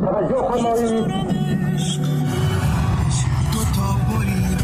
[0.00, 0.42] توجه
[3.72, 4.60] فرمایید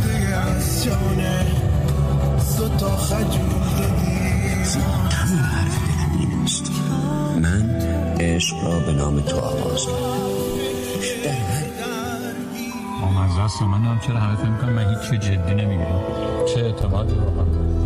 [5.44, 6.70] حرف دلم این است
[7.42, 7.64] من
[8.20, 9.86] عشق را به نام تو آغاز
[11.24, 11.54] کردم
[13.02, 16.00] آمزه است من هم چرا همه فکر می‌کنم من هیچ جدی نمی‌گیرم.
[16.54, 17.83] چه اعتمادی واقعا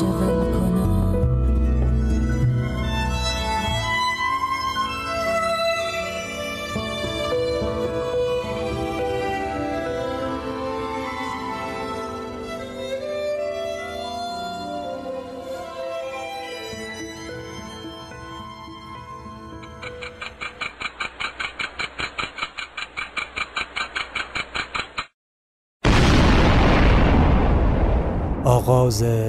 [0.00, 0.39] seven.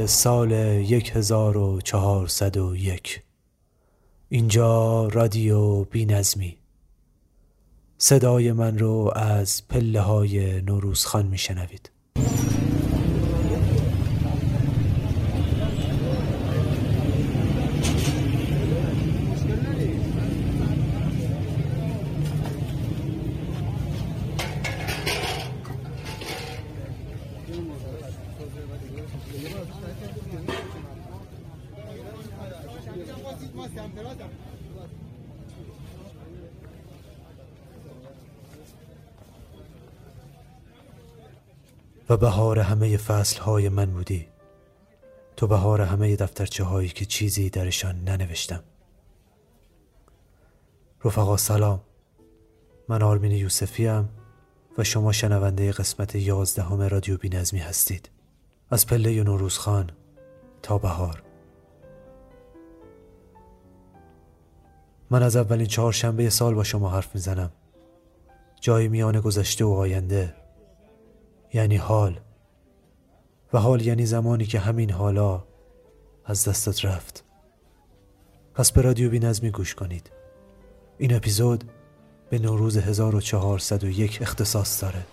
[0.06, 3.24] سال 1401
[4.30, 6.58] اینجا رادیو بینظمی.
[7.98, 11.92] صدای من رو از پله های نوروزخان میشنوید.
[42.12, 44.28] و بهار همه فصل های من بودی.
[45.38, 48.64] تو بهار همه دفترچه هایی که چیزی درشان ننوشتم.
[51.06, 51.82] رفقا سلام.
[52.88, 54.10] من آرمین یوسفیم
[54.78, 58.10] و شما شنونده قسمت یازدهم رادیو بینظمی هستید.
[58.70, 59.90] از پله نوروزخان
[60.64, 61.24] تا بهار.
[65.10, 67.52] من از اولین چهارشنبه سال با شما حرف می‌زنم.
[68.62, 70.41] جایی میان گذشته و آینده
[71.54, 72.20] یعنی حال.
[73.54, 75.44] و حال یعنی زمانی که همین حالا
[76.26, 77.24] از دستت رفت.
[78.54, 80.12] پس به رادیو بی نظمی گوش کنید.
[80.98, 81.64] این اپیزود
[82.30, 85.06] به نوروز 1401 اختصاص داره.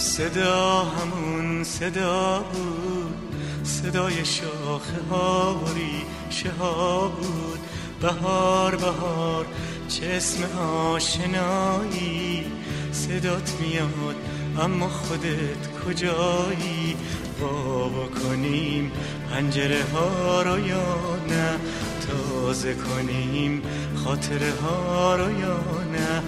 [0.00, 3.14] صدا همون صدا بود.
[3.64, 7.58] صدای شاخه ها و ریشه ها بود.
[8.00, 9.46] بهار بهار
[9.88, 12.44] چه اسم آشنایی.
[12.92, 14.16] صدات میاد
[14.60, 16.96] اما خودت کجایی؟
[17.40, 18.92] وا کنیم
[19.30, 21.58] پنجره ها رو یا نه؟
[22.06, 23.62] تازه کنیم
[24.04, 25.60] خاطره ها رو یا
[25.92, 26.22] نه؟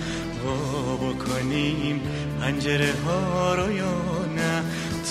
[0.45, 2.01] وا بکنیم
[2.43, 4.63] پنجره ها رو یا نه؟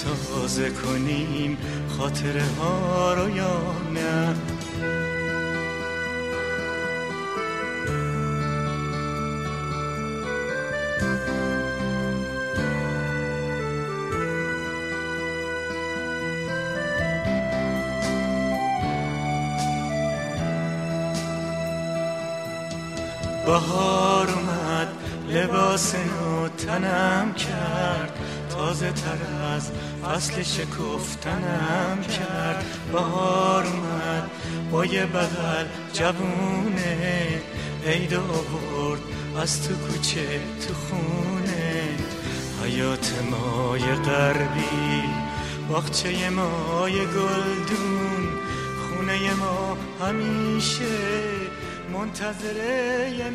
[0.04, 1.58] تازه کنیم
[1.98, 3.62] خاطره ها رو یا
[3.94, 4.36] نه؟
[29.02, 29.72] تر از
[30.04, 32.66] فصل شکفتنم کرد.
[32.92, 34.32] بهار اومد
[34.72, 37.42] با یه بغل جوونه
[37.88, 39.02] عید آورد.
[39.42, 41.98] از تو کوچه تو خونه.
[42.64, 45.04] حیات مای غربی
[45.70, 48.30] باغچه مای گلدون.
[48.82, 51.22] خونه ما همیشه
[51.94, 53.30] منتظره یه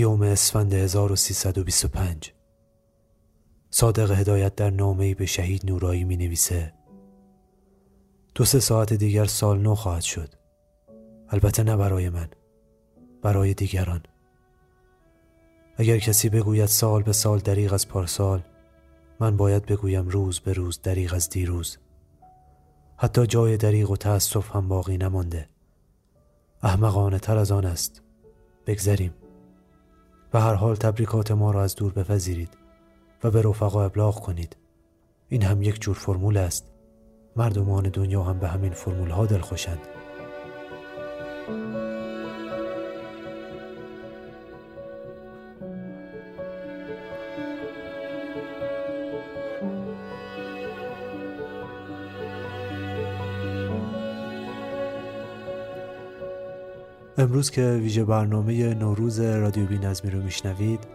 [0.00, 2.32] سیوم اسفند 1325
[3.70, 6.72] صادق هدایت در نامه‌ای به شهید نورایی می نویسه
[8.34, 10.28] دو سه ساعت دیگر سال نو خواهد شد.
[11.28, 12.28] البته نه برای من
[13.22, 14.02] برای دیگران.
[15.76, 18.42] اگر کسی بگوید سال به سال دریغ از پارسال
[19.20, 21.78] من باید بگویم روز به روز دریغ از دیروز.
[22.96, 25.48] حتی جای دریغ و تأسف هم باقی نمانده.
[26.62, 28.02] احمقانه تر از آن است.
[28.66, 29.19] بگذریم.
[30.32, 32.56] به هر حال تبریکات ما را از دور بپذیرید
[33.24, 34.56] و به رفقا ابلاغ کنید.
[35.28, 36.70] این هم یک جور فرمول است.
[37.36, 39.88] مردمان دنیا هم به همین فرمول ها دلخوشند.
[57.20, 60.86] امروز که ویژه برنامه نوروز رادیو بی نظمی رو میشنوید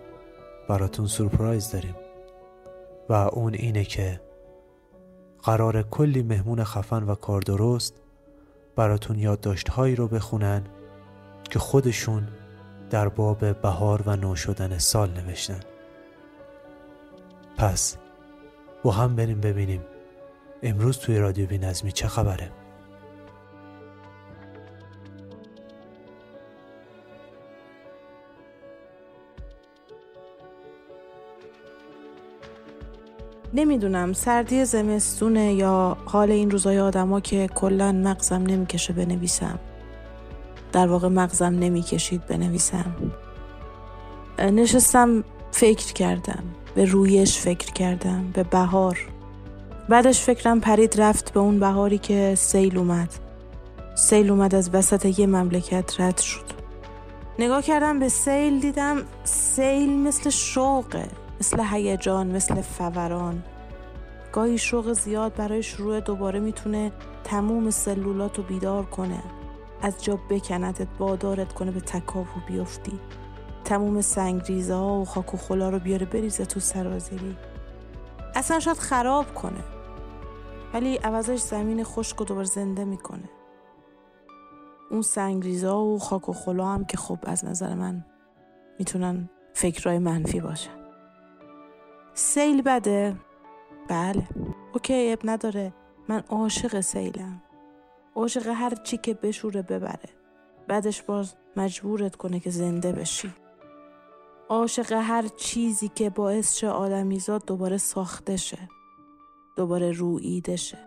[0.69, 1.95] براتون سورپرایز داریم.
[3.09, 4.21] و اون اینه که
[5.43, 7.93] قرار کلی مهمون خفن و کار درست
[8.75, 10.63] براتون یادداشت هایی رو بخونن
[11.49, 12.27] که خودشون
[12.89, 15.59] در باب بهار و نو شدن سال نوشتن.
[17.57, 17.97] پس
[18.83, 19.81] با هم بریم ببینیم
[20.63, 22.64] امروز توی رادیو بی نظمی چه خبره.
[33.55, 39.59] نمی‌دونم سردی زمستونه یا حال این روزای آدما که کلا مغزم نمی‌کشه بنویسم.
[40.71, 42.95] در واقع مغزم نمی‌کشید بنویسم.
[44.39, 46.43] نشستم فکر کردم
[46.75, 48.99] به رویش فکر کردم به بهار.
[49.89, 53.09] بعدش فکرم پرید رفت به اون بهاری که سیل اومد.
[53.95, 56.45] سیل اومد از وسط یه مملکت رد شد.
[57.39, 61.07] نگاه کردم به سیل دیدم سیل مثل شوقه.
[61.39, 63.43] مثل هیجان مثل فوران.
[64.33, 66.91] گاهی شوق زیاد برای شروع دوباره می‌تونه
[67.23, 69.23] تموم سلولات رو بیدار کنه.
[69.81, 72.99] از جا بکندت وادارت کنه به تکاپو بیفتی.
[73.65, 77.37] تموم سنگریزه ها و خاک و خلا رو بیاره بریزه تو سرازیری.
[78.35, 79.63] اصلا شاید خراب کنه
[80.73, 83.29] ولی عوضش زمین خشک و دوباره زنده می‌کنه.
[84.91, 88.05] اون سنگریزه ها و خاک و خلا هم که خب از نظر من
[88.79, 90.84] می‌تونن فکرهای منفی باشن.
[92.17, 93.15] سیل بده.
[93.87, 94.27] بله.
[94.73, 95.73] اوکی اب نداره.
[96.09, 97.41] من عاشق سیلم.
[98.15, 100.09] عاشق هر چی که بشوره ببره.
[100.67, 103.33] بعدش باز مجبورت کنه که زنده بشی.
[104.49, 108.69] عاشق هر چیزی که باعث شه آدمیزاد دوباره ساخته شه.
[109.57, 110.77] دوباره روییده شه.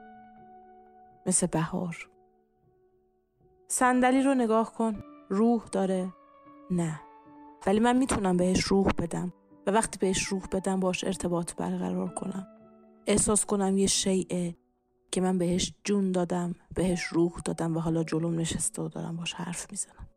[1.27, 2.09] مثل بهار.
[3.69, 5.05] صندلی رو نگاه کن.
[5.29, 6.13] روح داره.
[6.71, 7.01] نه.
[7.67, 9.33] ولی من می‌تونم بهش روح بدم.
[9.69, 12.47] و وقتی بهش روح بدم باش ارتباط برقرار کنم.
[13.07, 14.57] احساس کنم یه شیعه
[15.11, 19.33] که من بهش جون دادم بهش روح دادم و حالا جلوم نشسته و دارم باش
[19.33, 20.09] حرف می‌زنم.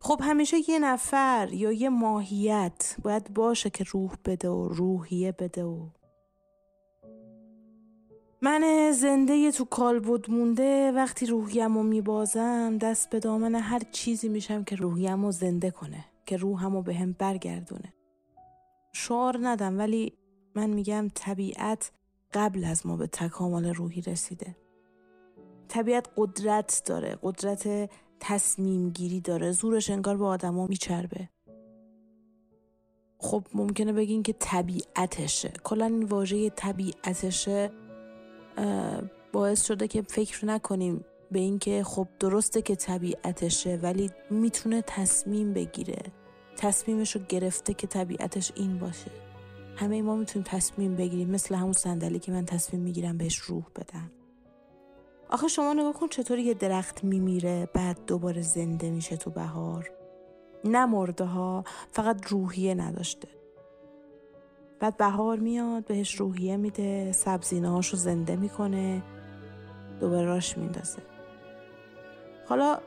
[0.00, 5.64] خب همیشه یه نفر یا یه ماهیت باید باشه که روح بده و روحیه بده
[5.64, 5.88] و
[8.42, 14.64] من زنده تو کالبد مونده وقتی روحیم رو میبازم دست به دامن هر چیزی میشم
[14.64, 17.95] که روحیم رو زنده کنه که روحم رو به هم برگردونه.
[18.98, 20.12] شعار ندم ولی
[20.54, 21.92] من میگم طبیعت
[22.32, 24.56] قبل از ما به تکامل روحی رسیده.
[25.68, 27.90] طبیعت قدرت داره قدرت
[28.20, 29.52] تصمیم گیری داره.
[29.52, 31.28] زورش انگار به آدما میچربه.
[33.18, 35.52] خب ممکنه بگین که طبیعتشه.
[35.64, 37.70] کلا این واژه طبیعتشه
[39.32, 46.02] باعث شده که فکر نکنیم به اینکه خب درسته که طبیعتشه ولی می‌تونه تصمیم بگیره.
[46.56, 49.10] تصمیمش رو گرفته که طبیعتش این باشه.
[49.76, 54.10] همه ما می‌تونیم تصمیم بگیریم مثل همون صندلی که من تصمیم می‌گیرم بهش روح بدم.
[55.30, 59.90] آخه شما نگاه کن چطور یه درخت میمیره بعد دوباره زنده میشه تو بهار.
[60.64, 63.28] نمرده ها فقط روحیه نداشته.
[64.80, 69.02] بعد بهار میاد بهش روحیه میده سبزینه هاشو زنده می‌کنه
[70.00, 70.98] دوباره راش میندازه.
[72.48, 72.78] حالا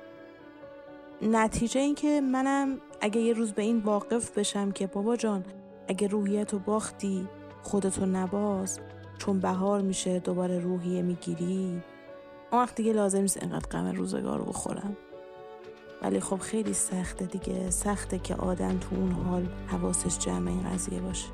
[1.21, 5.45] نتیجه این که منم اگه یه روز به این واقف بشم که بابا جان
[5.87, 7.27] اگه روحیت رو باختی
[7.61, 8.79] خودتو نباز
[9.17, 11.81] چون بهار میشه دوباره روحیه می‌گیری.
[12.51, 14.97] اون وقت دیگه لازم نیست اینقدر غم روزگار رو بخورم.
[16.01, 17.69] ولی خب خیلی سخته دیگه.
[17.69, 21.27] سخته که آدم تو اون حال حواسش جمع این قضیه باشه.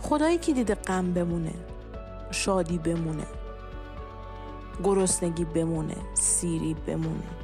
[0.00, 1.54] خدایی که دیده غم بمونه
[2.30, 3.26] شادی بمونه
[4.84, 7.41] گرسنگی بمونه سیری بمونه.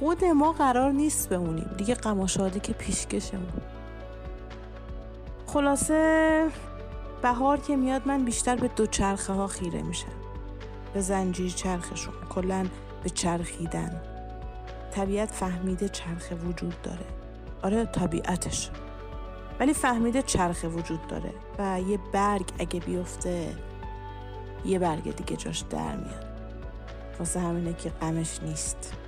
[0.00, 1.70] خود ما قرار نیست بمونیم.
[1.76, 2.26] دیگه غم
[2.62, 3.62] که پیشکشمون.
[5.46, 6.46] خلاصه
[7.22, 10.12] بهار که میاد من بیشتر به دو چرخه ها خیره میشم.
[10.94, 12.66] به زنجیر چرخشون کلا
[13.02, 14.00] به چرخیدن.
[14.90, 17.06] طبیعت فهمیده چرخه وجود داره.
[17.62, 18.70] آره طبیعتش.
[19.60, 23.56] ولی فهمیده چرخه وجود داره و یه برگ اگه بیفته
[24.64, 26.26] یه برگ دیگه جاش در میاد.
[27.18, 28.99] واسه همینه که غمش نیست.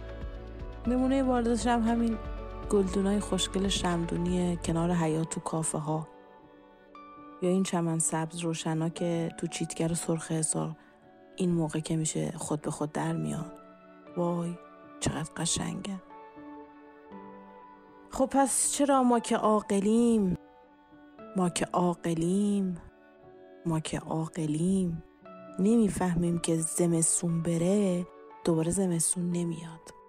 [0.87, 2.19] نمونه واردش هم همین
[2.71, 6.09] گلدونای خوشگل شمدونی کنار حیات تو کافه ها
[7.43, 10.77] یا این چمن سبز روشنا که تو چیتگر سرخ حسار
[11.37, 13.53] این موقع که میشه خود به خود در میاد.
[14.17, 14.55] وای
[15.01, 16.03] چقدر قشنگه.
[18.11, 20.37] خب پس چرا ما که عاقلیم؟
[21.37, 22.79] ما که عاقلیم.
[23.67, 25.03] ما که عاقلیم.
[25.59, 28.07] نمی‌فهمیم که زمستون بره
[28.45, 30.02] دوباره زمستون نمیاد.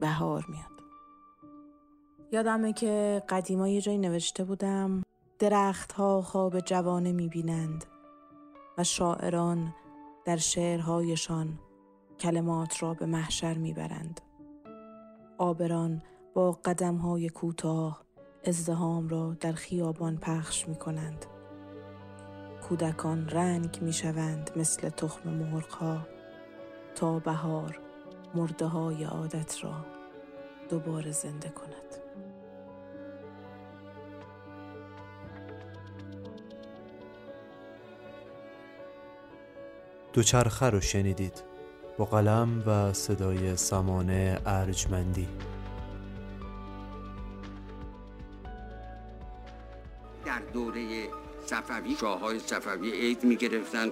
[0.00, 0.78] بهار میاد.
[2.32, 5.02] یادمه که قدیما یه جایی نوشته بودم
[5.38, 7.84] درختها خواب جوانه می‌بینند
[8.78, 9.74] و شاعران
[10.24, 11.58] در شعرهایشان
[12.20, 14.20] کلمات را به محشر می‌برند.
[15.38, 16.02] آبران
[16.34, 18.02] با قدمهای کوتاه
[18.44, 21.26] ازدهام را در خیابان پخش می کنند.
[22.68, 25.98] کودکان رنگ می شوند مثل تخم مرغها
[26.94, 27.87] تا بهار.
[28.34, 29.74] مرده های عادت را
[30.68, 31.78] دوباره زنده کند.
[40.12, 41.42] دوچرخه رو شنیدید
[41.98, 45.28] با قلم و صدای سمانه ارجمندی
[50.24, 51.08] در دوره
[51.50, 53.88] صفوی شاههای صفوی عید می‌گرفتن.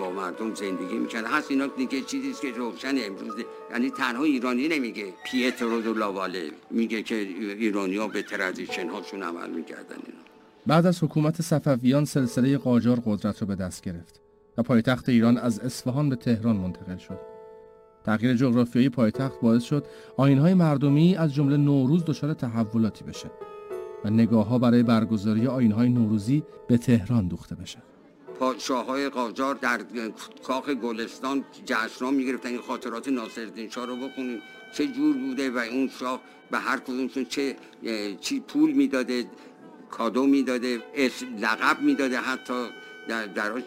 [0.00, 1.28] با مردم زندگی می‌کردن.
[1.28, 3.34] هست اینا دیگه چیزی که روشن امروز
[3.70, 5.12] یعنی تنها ایرانی نمیگه.
[5.24, 10.18] پیترو دو لاواله میگه که ایرانی ها به ترادیشن هاشون عمل می‌کردن اینا.
[10.66, 14.20] بعد از حکومت صفویان سلسله قاجار قدرت را به دست گرفت
[14.58, 17.18] و پایتخت ایران از اصفهان به تهران منتقل شد.
[18.04, 23.30] تغییر جغرافیایی پایتخت باعث شد آینهای مردمی از جمله نوروز دچار تحولاتی بشه.
[24.04, 27.78] و نگاه ها برای برگزاری آینهای نوروزی به تهران دوخته بشه.
[28.38, 29.80] پادشاه های قاجار در
[30.46, 34.38] کاخ گلستان جشنها می‌گرفتن این خاطرات ناصرالدین شاه رو بخونیم
[34.74, 36.20] چه جور بوده و اون شاه
[36.50, 37.56] به هر کدومشون چه
[38.20, 39.24] چی پول می‌داده
[39.90, 40.80] کادو می‌داده
[41.40, 42.66] لقب می‌داده حتی
[43.08, 43.62] در دراش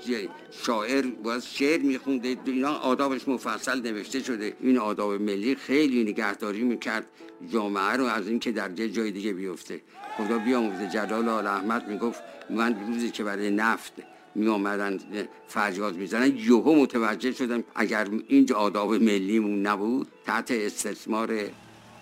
[0.65, 2.37] شاعر باز شعر میخونده.
[2.45, 4.53] اینا آدابش مفصل نوشته شده.
[4.59, 7.05] این آداب ملی خیلی نگهداری می‌کرد.
[7.53, 9.81] جامعه رو از اینکه در جای جای دیگه بیفته.
[10.17, 10.89] خدا بیاموزه.
[10.89, 13.93] جلال آل احمد می‌گفت من روزی که برای نفت
[14.35, 14.99] می آمدن
[15.47, 21.39] فریاد می‌زنن یهو متوجه شدم اگر اینجا آداب ملیمون نبود تحت استثمار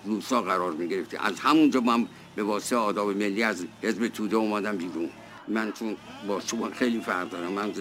[0.05, 4.77] روسا قرار می گرفته از همونجا من به واسه آداب ملی از حزب توده اومدم
[4.77, 5.09] بیرون.
[5.47, 5.97] من چون
[6.27, 7.51] با شما خیلی فرق دارم.
[7.51, 7.73] من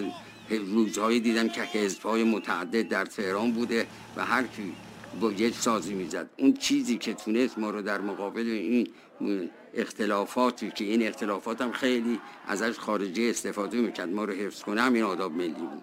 [0.51, 4.73] روزهایی دیدم که حزبهای متعدد در تهران بوده و هر کی
[5.21, 6.31] با یه سازی می‌زد.
[6.39, 8.89] اون چیزی که تونست ما رو در مقابل این
[9.75, 15.03] اختلافاتی که این اختلافات هم خیلی ازش خارجی استفاده می‌کرد ما رو حفظ کنه همین
[15.03, 15.83] آداب ملی بود.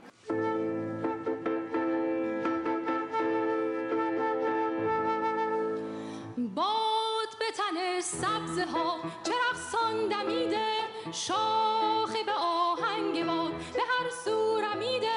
[6.55, 9.75] باد به تن سبزه ها چرخ
[10.11, 10.80] دمیده.
[11.12, 15.08] شاخه به آهنگ باد به هر سو رمیده.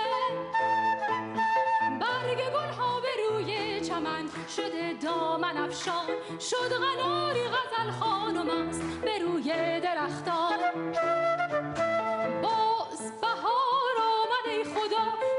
[2.00, 6.06] برگ گل ها به روی چمن شده دامن افشان.
[6.40, 10.58] شد غناری غزل خانم است به روی درختان.
[12.42, 15.33] باز بهار آمد ای خدا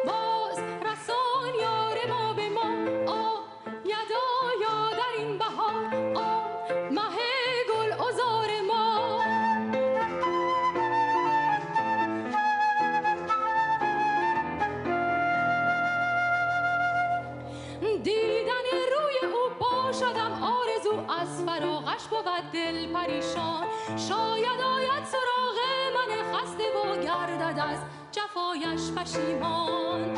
[21.25, 23.65] از فراغش بود دل پریشان.
[23.88, 25.58] شاید آید سراغ
[25.96, 27.79] من خسته و گردد از
[28.12, 30.17] جفایش پشیمان.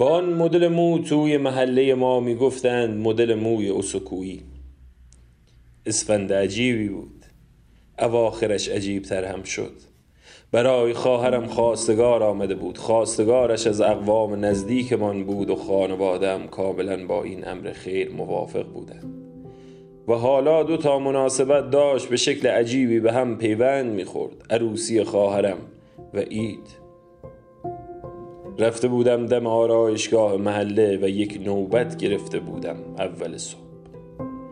[0.00, 4.42] با آن مدل مو توی محله ما می‌گفتند مدل موی اسکویی.
[5.86, 7.24] اسفند عجیبی بود.
[7.98, 9.72] اواخرش عجیب تر هم شد.
[10.52, 12.78] برای خواهرم خواستگار آمده بود.
[12.78, 19.14] خواستگارش از اقوام نزدیکمان بود و خانوادم کاملا با این امر خیر موافق بودند.
[20.08, 24.46] و حالا دو تا مناسبت داشت به شکل عجیبی به هم پیوند می‌خورد.
[24.50, 25.58] عروسی خواهرم
[26.14, 26.79] و عید.
[28.60, 33.60] رفته بودم دم آرایشگاه محله و یک نوبت گرفته بودم اول صبح.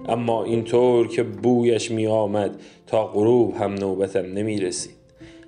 [0.09, 4.95] اما اینطور که بویش می آمد تا غروب هم نوبتم نمی رسید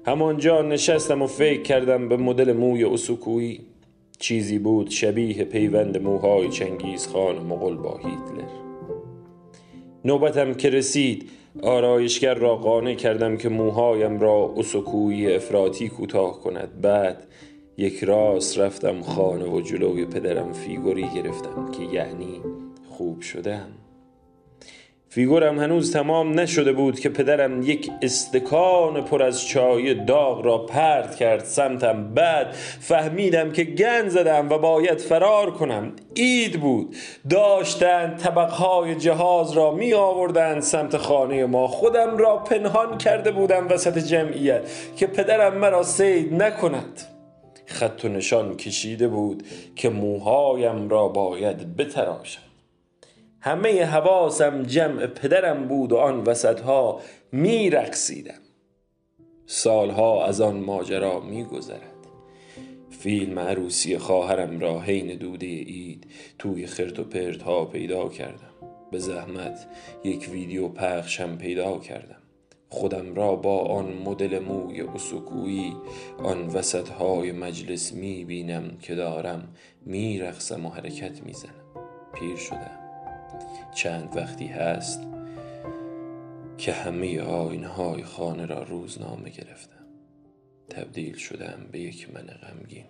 [0.07, 3.61] همانجا نشستم و فکر کردم به مدل موی اسکویی.
[4.19, 8.51] چیزی بود شبیه پیوند موهای چنگیز خان مغل با هیتلر.
[10.05, 11.31] نوبتم که رسید
[11.63, 16.81] آرایشگر را قانع کردم که موهایم را اسکویی افراطی کوتاه کند.
[16.81, 17.27] بعد
[17.81, 22.41] یک راست رفتم خانه و جلوی پدرم فیگوری گرفتم که یعنی
[22.91, 23.67] خوب شدم.
[25.09, 31.15] فیگورم هنوز تمام نشده بود که پدرم یک استکان پر از چای داغ را پرت
[31.17, 32.15] کرد سمتم.
[32.15, 35.93] بعد فهمیدم که گن زدم و باید فرار کنم.
[36.15, 36.97] اید بود.
[37.31, 41.67] داشتند طبقهای جهاز را می آوردند سمت خانه ما.
[41.67, 44.63] خودم را پنهان کرده بودم وسط جمعیت
[44.97, 47.20] که پدرم مرا سید نکند.
[47.71, 49.43] خط و نشان کشیده بود
[49.77, 52.43] که موهایم را باید بتراشم.
[53.41, 57.01] همه حواسم جمع پدرم بود و آن وسطها
[57.33, 58.41] می رقصیدم
[59.47, 61.81] سالها از آن ماجرا می گذرد
[62.91, 66.07] فیلم عروسی خواهرم را حین دوده اید
[66.39, 68.51] توی خرت و پرت ها پیدا کردم.
[68.91, 69.67] به زحمت
[70.05, 72.20] یک ویدیو پخشم پیدا کردم.
[72.71, 75.77] خودم را با آن مدل موی اسکویی
[76.19, 79.49] آن وسط های مجلس می بینم که دارم
[79.87, 81.85] می رقصم و حرکت می زنم
[82.15, 82.79] پیر شدم.
[83.75, 85.01] چند وقتی هست
[86.59, 89.87] که همه آینهای خانه را روزنامه گرفتم.
[90.69, 92.85] تبدیل شدم به یک من غمگین.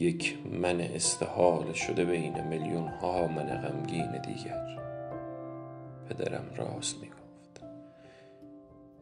[0.00, 4.78] یک من استحال شده بین میلیون ها من غمگین دیگر.
[6.08, 7.15] پدرم راست می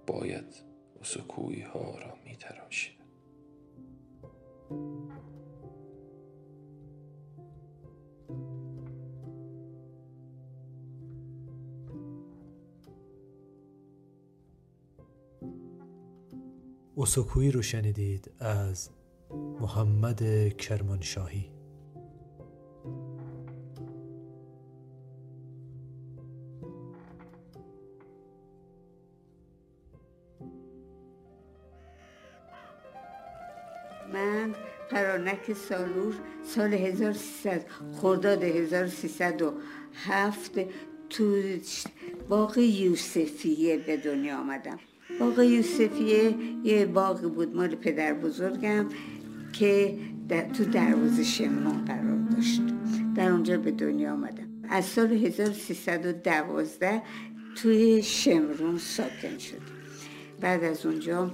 [0.06, 0.54] باید
[1.00, 3.04] اسکوی ها را می تراشید
[16.96, 18.90] اسکویی رو شنیدید از
[19.60, 21.53] محمد کرمانشاهی.
[34.12, 34.54] من
[34.90, 36.14] فرانک سالور
[36.44, 40.60] سال 1300 خرداد 1307
[41.10, 41.42] تو
[42.28, 44.78] باغ یوسفیه به دنیا آمدم.
[45.20, 48.86] باغ یوسفیه یه باغی بود مال پدر بزرگم
[49.52, 52.62] که در تو دروازه شمرون قرار داشت.
[53.14, 54.48] در اونجا به دنیا آمدم.
[54.68, 57.02] از سال 1312
[57.56, 59.60] توی شمرون ساکن شدیم.
[60.40, 61.30] بعد از اونجا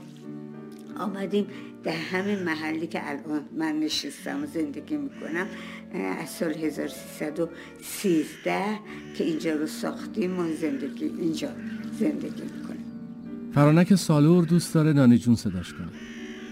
[0.99, 1.47] آمدیم
[1.85, 5.47] در همین محلی که الان من نشستم و زندگی می‌کنم
[6.23, 8.63] از سال 1313
[9.15, 11.49] که اینجا رو ساختیم و زندگی اینجا
[11.99, 12.85] زندگی می‌کنیم.
[13.55, 15.89] فرانک سالور دوست داره نانی جون صداش کنه.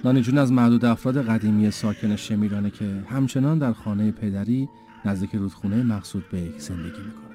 [0.05, 4.69] نانی جون از معدود افراد قدیمی ساکن شمیرانه که همچنان در خانه پدری
[5.05, 7.28] نزدیک رودخونه مقصود به یک زندگی می‌کنه.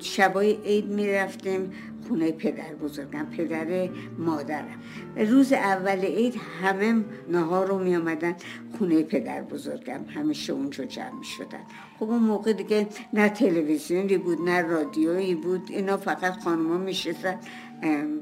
[0.00, 1.72] شبای عید می‌رفتیم
[2.08, 4.82] خونه پدر بزرگم پدر مادرم.
[5.16, 8.34] روز اول عید همه نهار رو می آمدن
[8.78, 11.64] خونه پدر بزرگم همیشه اونجا جمع می شدن
[11.98, 17.40] خب اون موقع دیگه نه تلویزیونی بود نه رادیویی بود اینا فقط خانما می شستن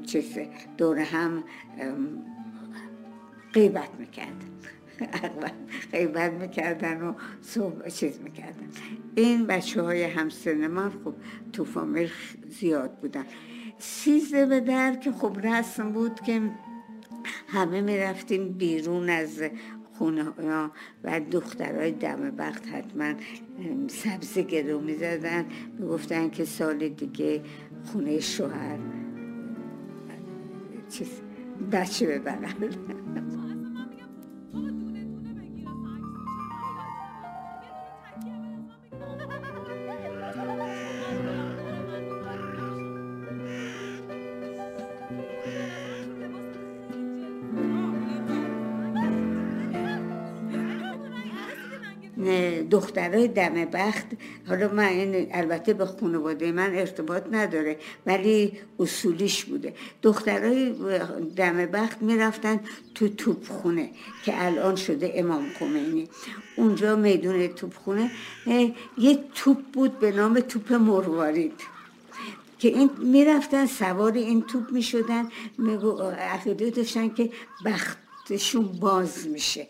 [0.05, 1.43] چیزه دور هم
[3.53, 4.52] غیبت می‌کردن.
[5.91, 8.67] غیبت می‌کردن و صبح چیز می‌کردن.
[9.15, 11.13] این بچه های همسن من خب
[11.53, 12.09] تو فامیل
[12.49, 13.25] زیاد بودن.
[13.79, 16.41] سیزده به در که خب رسم بود که
[17.47, 19.43] همه می‌رفتیم بیرون از
[19.97, 20.71] خونه ها
[21.03, 23.13] و دخترهای دم وقت حتما
[23.87, 25.45] سبز گرو می‌زدن.
[25.79, 27.41] می‌گفتن که سال دیگه
[27.85, 28.77] خونه شوهر
[30.89, 31.09] چیز
[31.71, 32.53] بچه ببرن.
[52.73, 54.09] دخترای دم بخت.
[54.47, 58.37] حالا من این البته به خانواده من ارتباط نداره ولی
[58.79, 59.73] اصولیش بوده.
[60.01, 60.59] دخترای
[61.35, 62.59] دم بخت می‌رفتن
[62.95, 63.89] تو توپخونه
[64.25, 66.09] که الان شده امام خمینی.
[66.57, 68.11] اونجا میدون توپخونه
[68.97, 71.59] یه توپ بود به نام توپ مروارید.
[72.59, 75.25] که این می‌رفتن سوار این توپ می‌شدن
[76.19, 77.29] عقیده داشتن که
[77.65, 79.67] بخت تشون باز میشه.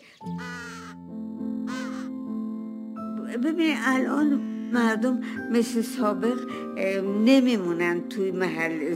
[3.38, 4.40] ببینید الان
[4.72, 5.20] مردم
[5.52, 6.38] مثل سابق
[7.24, 8.94] نمیمونن توی محل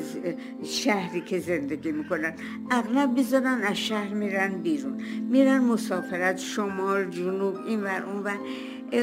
[0.64, 2.35] شهری که زندگی می‌کنن.
[2.70, 5.01] اغلب بیزارن از شهر میرن بیرون.
[5.31, 8.38] میرن مسافرت شمال جنوب این ور اون ور.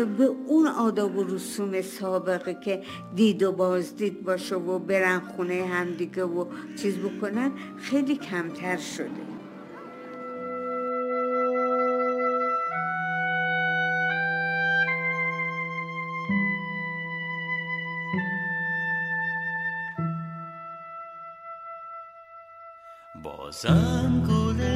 [0.06, 2.84] به اون آداب و رسوم سابقه که
[3.16, 6.46] دید و بازدید باشه و برن خونه همدیگه و
[6.76, 9.35] چیز بکنن خیلی کمتر شده.
[23.46, 23.72] 我三
[24.24, 24.75] 个人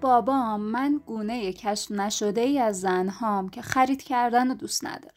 [0.00, 5.12] بابام من گونه کشف نشده ای از زنهام که خرید کردن رو دوست ندارم.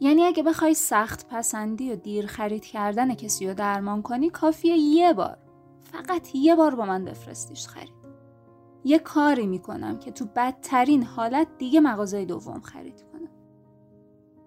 [0.00, 5.12] یعنی اگه بخوای سخت پسندی و دیر خرید کردن کسی رو درمان کنی کافیه یه
[5.12, 5.38] بار
[5.80, 8.00] فقط یه بار با من بفرستیش خرید.
[8.84, 13.28] یه کاری می‌کنم که تو بدترین حالت دیگه مغازه دوم خرید کنم.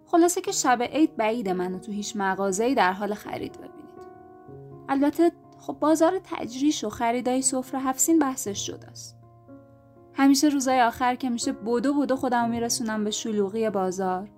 [0.05, 3.83] خلاصه که شب عید بعید منو تو هیچ مغازه‌ای در حال خرید ببینید.
[4.89, 5.31] البته
[5.67, 9.17] خب بازار تجریش و خریدای سفره هفسین بحثش جداست.
[10.13, 14.29] همیشه روزای آخر که میشه بدو بدو خودم میرسونم به شلوغی بازار.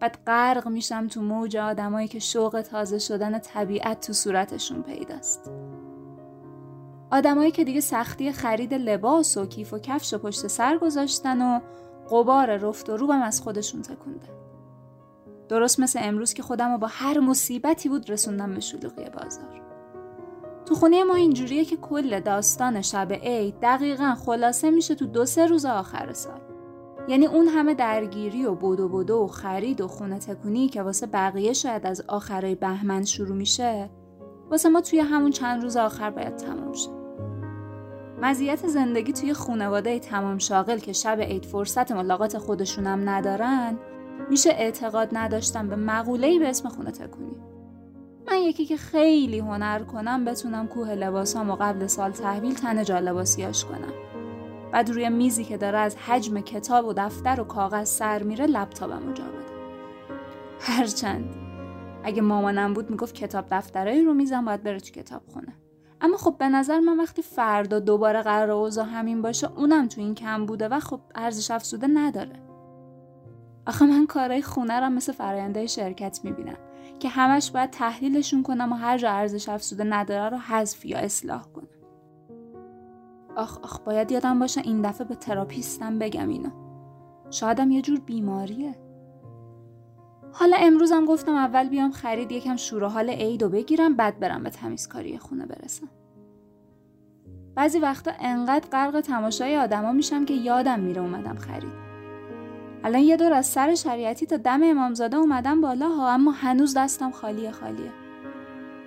[0.00, 5.50] بعد غرق میشم تو موج آدمایی که شوق تازه شدن طبیعت تو صورتشون پیداست.
[7.10, 11.60] آدمایی که دیگه سختی خرید لباس و کیف و کفش و پشت سر گذاشتن و
[12.10, 14.38] قبار رفت و روبم از خودشون تکوندن.
[15.48, 19.67] درست مثل امروز که خودم رو با هر مصیبتی بود رسوندم به شلوغی بازار.
[20.68, 25.46] تو خونه ما اینجوریه که کل داستان شب عید دقیقا خلاصه میشه تو دو سه
[25.46, 26.40] روز آخر سال.
[27.08, 31.52] یعنی اون همه درگیری و بدو بدو و خرید و خونه تکونی که واسه بقیه
[31.52, 33.90] شاید از آخرای بهمن شروع میشه
[34.50, 36.90] واسه ما توی همون چند روز آخر باید تموم شه.
[38.22, 43.78] مزیت زندگی توی خونواده تمام شاغل که شب عید فرصت ملاقات خودشونم ندارن
[44.30, 47.47] میشه اعتقاد نداشتن به مقوله‌ای به اسم خونه تکونی
[48.28, 53.64] من یکی که خیلی هنر کنم بتونم کوه لباسام قبل سال تحویل تن جا لباسیاش
[53.64, 53.92] کنم.
[54.72, 59.12] بعد روی میزی که داره از حجم کتاب و دفتر و کاغذ سر میره لپتاپم
[59.12, 59.48] جا بدم
[60.60, 61.34] هرچند
[62.04, 65.54] اگه مامانم بود می‌گفت کتاب دفترایی رو میزم باید بره تو کتاب خونه.
[66.00, 70.14] اما خب به نظر من وقتی فردا دوباره قرار اوضاع همین باشه اونم تو این
[70.14, 72.42] کم بوده و خب ارزش افزوده نداره.
[73.66, 76.67] آخه من کارهای خونه رو مثل فراینده شرکت می‌بینم.
[76.98, 81.42] که همش باید تحلیلشون کنم و هر جا ارزش افزوده نداره رو حذف یا اصلاح
[81.42, 81.68] کنم.
[83.36, 86.50] آخ آخ باید یادم باشه این دفعه به تراپیستم بگم اینو.
[87.30, 88.74] شایدم یه جور بیماریه.
[90.32, 94.50] حالا امروزم گفتم اول بیام خرید یکم شور و حال عید بگیرم بعد برم به
[94.50, 95.88] تمیزکاری خونه برسم.
[97.54, 101.87] بعضی وقتا انقدر غرق تماشای آدما میشم که یادم میره اومدم خرید.
[102.84, 107.10] الان یه دور از سر شریعتی تا دم امامزاده اومدم بالا ها اما هنوز دستم
[107.10, 107.92] خالیه خالیه.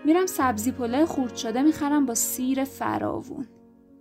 [0.06, 3.48] میرم سبزی پلو خورد شده می‌خرم با سیر فراوون.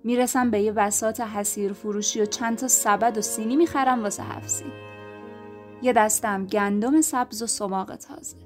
[0.05, 4.65] می‌رسم به یه بسات حسیر فروشی و چند تا سبد و سینی می‌خرم واسه حفظی
[5.83, 8.37] یه دستم گندم سبز و سماق تازه.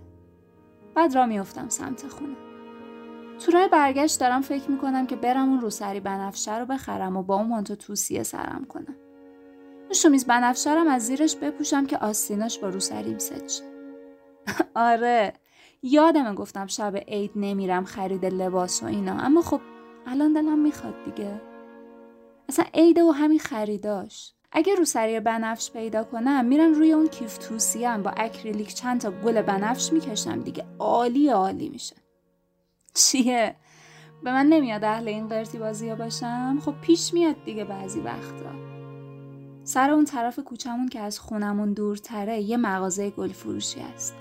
[0.94, 2.36] بعد را میفتم سمت خونه.
[3.38, 7.36] تو راه برگشت دارم فکر می‌کنم که برم اون روسری بنفشه رو بخرم و با
[7.36, 8.96] اون مانتو توسیه سرم کنم.
[9.94, 13.64] اون شمیز بنفشرم از زیرش بپوشم که آستیناش با روسریم شه
[14.90, 15.32] آره
[15.82, 19.12] یادمه گفتم شب عید نمیرم خرید لباس و اینا.
[19.12, 19.60] اما خب
[20.06, 21.40] الان دلم می‌خواد دیگه.
[22.48, 24.32] اصلا عیده و همین خریداش.
[24.52, 29.42] اگه روسری بنفش پیدا کنم میرم روی اون کیف توسیم با اکریلیک چند تا گل
[29.42, 30.64] بنفش می‌کشم دیگه.
[30.78, 31.96] عالی عالی میشه.
[32.94, 33.54] چیه؟
[34.24, 38.73] به من نمیاد اهل این قرتی بازی باشم؟ خب پیش میاد دیگه بعضی وقتا.
[39.64, 44.14] سر اون طرف کوچمون که از خونمون دورتره یه مغازه گل فروشی است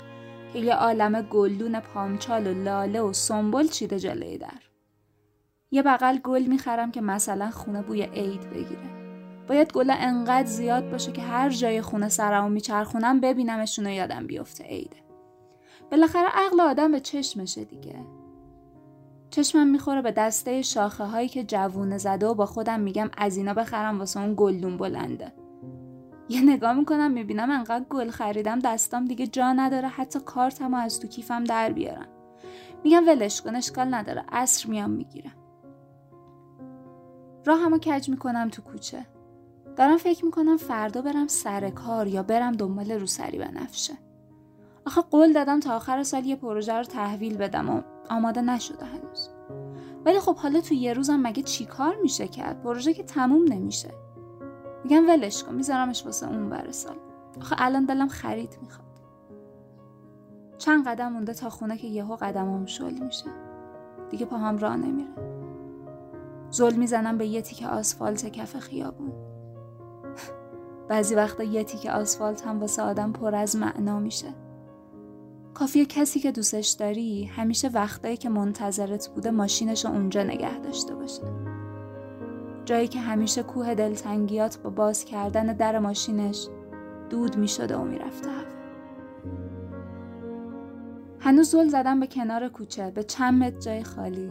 [0.54, 4.60] یه عالم گلدون پامچال و لاله و سنبل چیده جلوی در.
[5.70, 8.94] یه بغل گل می‌خرم که مثلا خونه بوی عید بگیره.
[9.48, 14.64] باید گلا انقدر زیاد باشه که هر جای خونه سرمو میچرخونم ببینمشون و یادم بیفته
[14.64, 14.96] عیده.
[15.90, 17.96] بالاخره عقل آدم به چشمشه دیگه.
[19.34, 23.54] چشمم می‌خوره به دسته شاخه هایی که جوونه زده و با خودم میگم از اینا
[23.54, 25.32] بخرم واسه اون گلدون بلنده.
[26.28, 31.08] یه نگاه می‌کنم می‌بینم انقدر گل خریدم دستام دیگه جا نداره حتی کارتمو از تو
[31.08, 32.06] کیفم در بیارم.
[32.84, 34.24] میگم ولش کن اشکال نداره.
[34.32, 35.34] عصر میام می‌گیرم.
[37.46, 39.06] راهمو کج می‌کنم تو کوچه.
[39.76, 43.94] دارم فکر می‌کنم فردا برم سر کار یا برم دنبال روسری بنفشه
[44.86, 49.28] آخه قول دادم تا آخر سال یه پروژه رو تحویل بدم و آماده نشده هنوز.
[50.04, 53.90] ولی خب حالا تو یه روزم مگه چی کار میشه کرد؟ پروژه که تموم نمیشه.
[54.84, 56.96] میگم ولش کن میذارمش واسه اون بر سال.
[57.40, 59.00] آخه الان دلم خرید می‌خواد.
[60.58, 63.26] چند قدم مونده تا خونه که یهو قدمم شل میشه.
[64.10, 65.10] دیگه پاهم راه نمیره.
[66.50, 69.12] زل می‌زنم به یه تیک آسفالت کف خیابون.
[70.88, 74.43] بعضی وقتا یه تیک آسفالت هم واسه آدم پر از معنا میشه.
[75.54, 80.94] کافیه کسی که دوستش داری همیشه وقتایی که منتظرت بوده ماشینش رو اونجا نگه داشته
[80.94, 81.22] باشه.
[82.64, 86.48] جایی که همیشه کوه دلتنگیات با باز کردن در ماشینش
[87.10, 88.28] دود می شده و می‌رفته
[91.20, 94.30] هنوز زل زدم به کنار کوچه به چند متر جای خالی.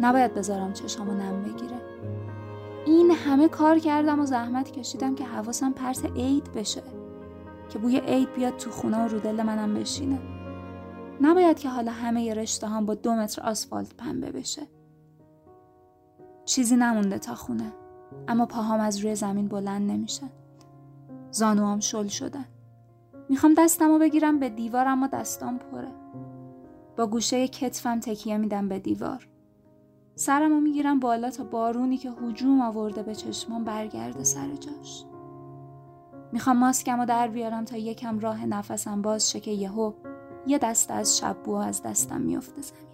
[0.00, 1.76] نباید بذارم چشامو نم بگیره.
[2.86, 6.82] این همه کار کردم و زحمت کشیدم که حواسم پرت عید بشه.
[7.68, 10.18] که بوی عید بیاد تو خونه و رو دل منم بشینه.
[11.20, 14.62] نباید که حالا همه ی رشته هم با دو متر آسفالت پنبه بشه.
[16.44, 17.72] چیزی نمونده تا خونه
[18.28, 20.30] اما پاهام از روی زمین بلند نمیشن
[21.30, 22.44] زانوام شل شدن
[23.28, 25.92] می‌خوام دستمو بگیرم به دیوار اما دستام پره.
[26.96, 29.28] با گوشه کتفم تکیه میدم به دیوار.
[30.14, 35.04] سرمو می‌گیرم بالا تا بارونی که هجوم آورده به چشمام برگرده سر جاش.
[36.32, 39.92] می‌خوام ماسکمو در بیارم تا یکم راه نفسم باز شه که یهو
[40.46, 42.88] یه دست از شب از دستم میفته زمین.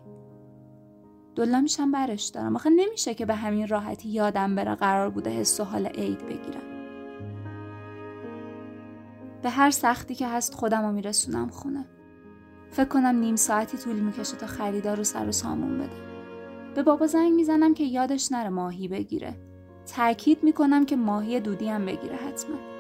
[1.35, 2.57] دلا میشم برش دارم.
[2.57, 6.63] آخه نمیشه که به همین راحتی یادم بره قرار بوده حس و حال عید بگیرم.
[9.43, 11.85] به هر سختی که هست خودم رو میرسونم خونه.
[12.71, 15.97] فکر کنم نیم ساعتی طول می‌کشه تا خریدار رو سر و سامون بده
[16.75, 19.37] به بابا زنگ می‌زنم که یادش نره ماهی بگیره.
[19.97, 22.74] تاکید می‌کنم که ماهی دودی هم بگیره حتما.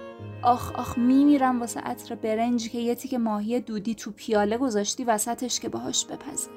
[0.44, 5.60] آخ آخ میمیرم واسه عطر برنج که یه تیک ماهی دودی تو پیاله گذاشتی وسطش
[5.60, 6.50] که باهاش بپزه.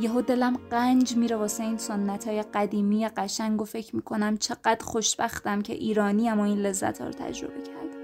[0.00, 5.62] یهو دلم قنج میره واسه این سنت های قدیمی قشنگ و فکر می‌کنم چقدر خوشبختم
[5.62, 7.98] که ایرانی و این لذت ها رو تجربه کردم.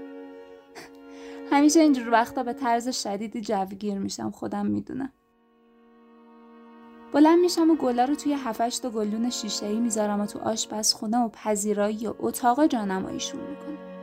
[1.51, 5.13] همیشه اینجور وقتا به طرز شدیدی جوگیر میشم خودم می‌دونم.
[7.13, 11.17] بلند میشم و گلا رو توی هفتش تا گلدون شیشه ای می‌ذارم و تو آشپزخونه
[11.17, 13.94] و پذیرایی و اتاق جانماییشون می‌کنم.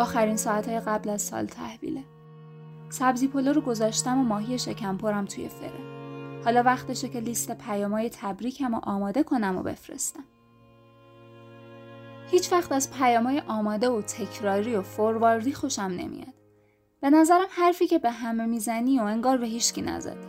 [0.00, 2.04] آخرین ساعتهای قبل از سال تحویله.
[2.90, 5.80] سبزی پلو رو گذاشتم و ماهی شکم پرم توی فره.
[6.44, 10.24] حالا وقتشه که لیست پیامای تبریکم رو آماده کنم و بفرستم.
[12.30, 16.34] هیچ وقت از پیامای آماده و تکراری و فورواردی خوشم نمیاد.
[17.00, 20.26] به نظرم حرفی که به همه می‌زنی و انگار به هیچکی نزدی.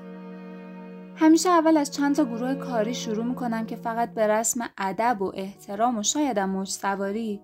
[1.15, 5.31] همیشه اول از چند تا گروه کاری شروع می‌کنم که فقط به رسم ادب و
[5.36, 7.41] احترام و شایدم موج سواری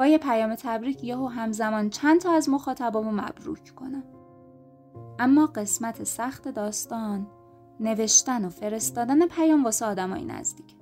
[0.00, 4.04] با یه پیام تبریک یهو همزمان چند تا از مخاطبامو مبروک کنم
[5.18, 7.26] اما قسمت سخت داستان
[7.80, 10.76] نوشتن و فرستادن پیام واسه آدمای نزدیک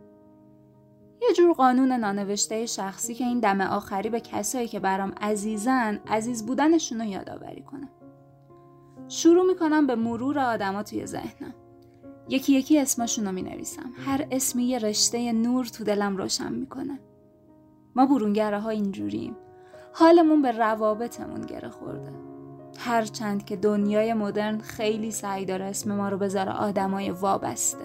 [1.22, 6.46] یه جور قانون نانوشته شخصی که این دم آخری به کسایی که برام عزیزن عزیز
[6.46, 7.90] بودنشون رو یادآوری کنم
[9.08, 11.54] شروع می‌کنم به مرور آدما توی ذهنم
[12.28, 13.92] یکی یکی اسمشون رو می نویسم.
[14.06, 16.98] هر اسمی یه رشته نور تو دلم روشن می‌کنه.
[17.98, 19.36] ما برونگره ها اینجوریم.
[19.92, 22.12] حالمون به روابطمون گره خورده.
[22.78, 27.84] هرچند که دنیای مدرن خیلی سعی داره اسم ما رو بذاره آدمای وابسته.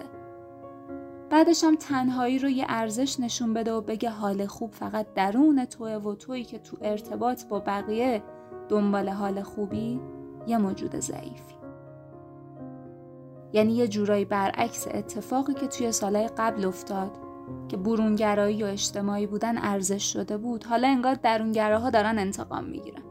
[1.30, 5.90] بعدش هم تنهایی رو یه ارزش نشون بده و بگه حال خوب فقط درون توه
[5.90, 8.22] و تویی که تو ارتباط با بقیه
[8.68, 10.00] دنبال حال خوبی
[10.46, 11.54] یه موجود ضعیفی.
[13.52, 17.23] یعنی یه جورایی برعکس اتفاقی که توی سالهای قبل افتاد
[17.68, 20.64] که برونگرایی و اجتماعی بودن ارزش شده بود.
[20.64, 23.02] حالا انگار درونگراها دارن انتقام می‌گیرن.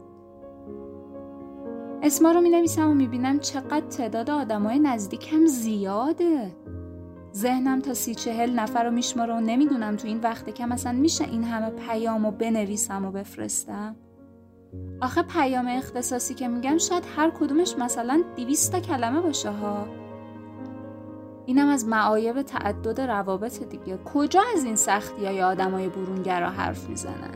[2.02, 6.56] اسما رو می نویسم و می بینم چقدر تعداد آدمای نزدیکم زیاده.
[7.34, 11.24] ذهنم تا سی چهل نفر رو میشماره و نمی‌دونم تو این وقت که مثلا میشه
[11.24, 13.96] این همه پیام و بنویسم و بفرستم.
[15.00, 19.86] آخه پیام اختصاصی که میگم شاید هر کدومش مثلا دیویست تا کلمه باشه ها.
[21.46, 23.98] اینم از معایب تعدد روابط دیگه.
[24.04, 27.34] کجا از این سختی های آدم های برونگرا حرف می‌زنن؟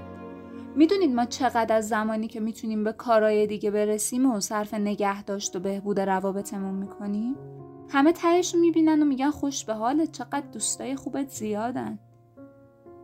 [0.77, 5.57] می‌دونید ما چقدر از زمانی که می‌تونیم به کارهای دیگه برسیم و صرف نگه داشت
[5.57, 7.37] و بهبود روابطمون می‌کنیم؟
[7.88, 11.99] همه تهش می‌بینن و میگن خوش به حالت چقدر دوستای خوبت زیادن.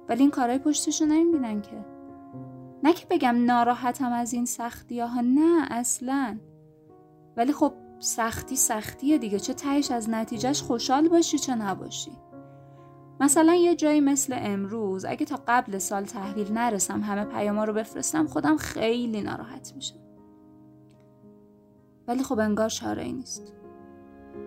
[0.09, 1.85] ولی این کارهای پشتش رو نمی‌بینن که.
[2.83, 6.38] نه که بگم ناراحتم از این سختی ها نه اصلا.
[7.37, 9.39] ولی خب سختی سختیه دیگه.
[9.39, 12.13] چه تهش از نتیجهش خوشحال باشی چه نباشی.
[13.21, 18.27] مثلا یه جایی مثل امروز اگه تا قبل سال تحویل نرسم همه پیاما رو بفرستم
[18.27, 19.99] خودم خیلی ناراحت میشم.
[22.09, 23.53] ولی خب انگار چاره ای نیست.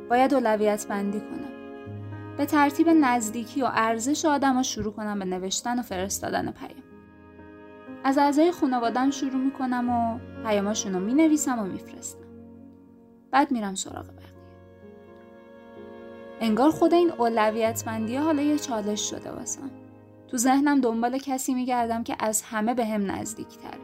[0.09, 1.57] باید اولویت بندی کنم.
[2.37, 6.83] به ترتیب نزدیکی و ارزش آدم شروع کنم به نوشتن و فرستادن پیام.
[8.03, 12.26] از اعضای خانوادم شروع می‌کنم و پیاماشون رو می‌نویسم و میفرستم.
[13.31, 14.27] بعد میرم سراغ بقیه.
[16.39, 19.71] انگار خود این اولویت بندی حالا یه چالش شده واسم.
[20.27, 23.77] تو ذهنم دنبال کسی میگردم که از همه به هم نزدیکتر.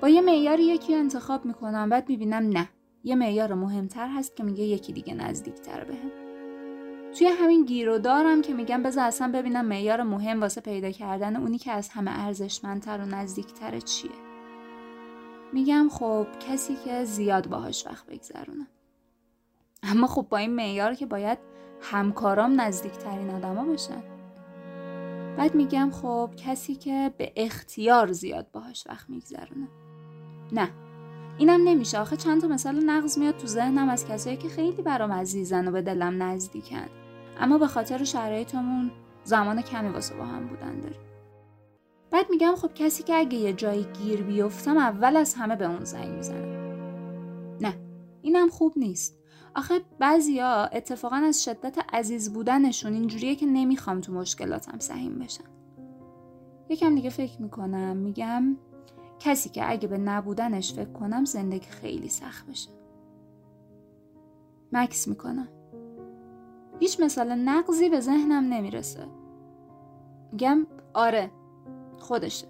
[0.00, 2.68] با یه معیار یکی انتخاب می‌کنم بعد می‌بینم نه.
[3.04, 6.10] یه معیار مهمتر هست که میگه یکی دیگه نزدیکتر به هم.
[7.18, 11.36] توی همین گیر و دارم که میگم بذار اصلا ببینم معیار مهم واسه پیدا کردن
[11.36, 14.29] اونی که از همه ارزشمندتر و نزدیکتر چیه.
[15.52, 18.66] میگم خب کسی که زیاد باهاش وقت بگذرونه.
[19.82, 21.38] اما خب با این معیار که باید
[21.80, 24.02] همکارام نزدیکترین آدما باشن.
[25.36, 29.68] بعد میگم خب کسی که به اختیار زیاد باهاش وقت میگذرونه.
[30.52, 30.70] نه
[31.38, 31.98] اینم نمیشه.
[31.98, 35.70] آخه چند تا مثال نقض میاد تو ذهنم از کسایی که خیلی برام عزیزن و
[35.70, 36.88] به دلم نزدیکن.
[37.40, 38.90] اما به خاطر شرایطمون
[39.24, 41.09] زمان کمی واسه با هم بودن داریم.
[42.10, 45.84] بعد میگم خب کسی که اگه یه جایی گیر بیفتم اول از همه به اون
[45.84, 46.60] زنگ می‌زنم.
[47.60, 47.74] نه
[48.22, 49.16] اینم خوب نیست.
[49.54, 55.44] آخه بعضیا اتفاقا از شدت عزیز بودنشون اینجوریه که نمی‌خوام تو مشکلاتم سهیم بشن.
[56.68, 58.56] یکم دیگه فکر می‌کنم میگم
[59.18, 62.70] کسی که اگه به نبودنش فکر کنم زندگی خیلی سخت بشه.
[64.72, 65.48] مکس می‌کنم.
[66.80, 69.06] هیچ مثال نقضی به ذهنم نمی‌رسه.
[70.32, 71.30] میگم آره
[72.02, 72.46] خودشه.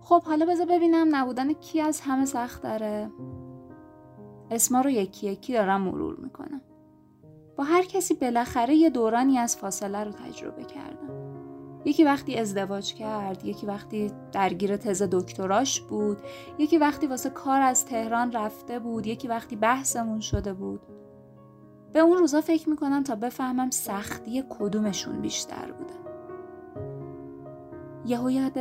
[0.00, 3.10] خب حالا بذار ببینم نبودن کی از همه سخت داره.
[4.50, 6.60] اسما رو یکی یکی دارم مرور می‌کنم.
[7.56, 11.22] با هر کسی بالاخره یه دورانی از فاصله رو تجربه کردم.
[11.84, 16.18] یکی وقتی ازدواج کرد یکی وقتی درگیر تز دکتراش بود
[16.58, 20.80] یکی وقتی واسه کار از تهران رفته بود یکی وقتی بحثمون شده بود.
[21.92, 26.01] به اون روزا فکر می‌کنم تا بفهمم سختی کدومشون بیشتر بوده.
[28.06, 28.58] یهو یاد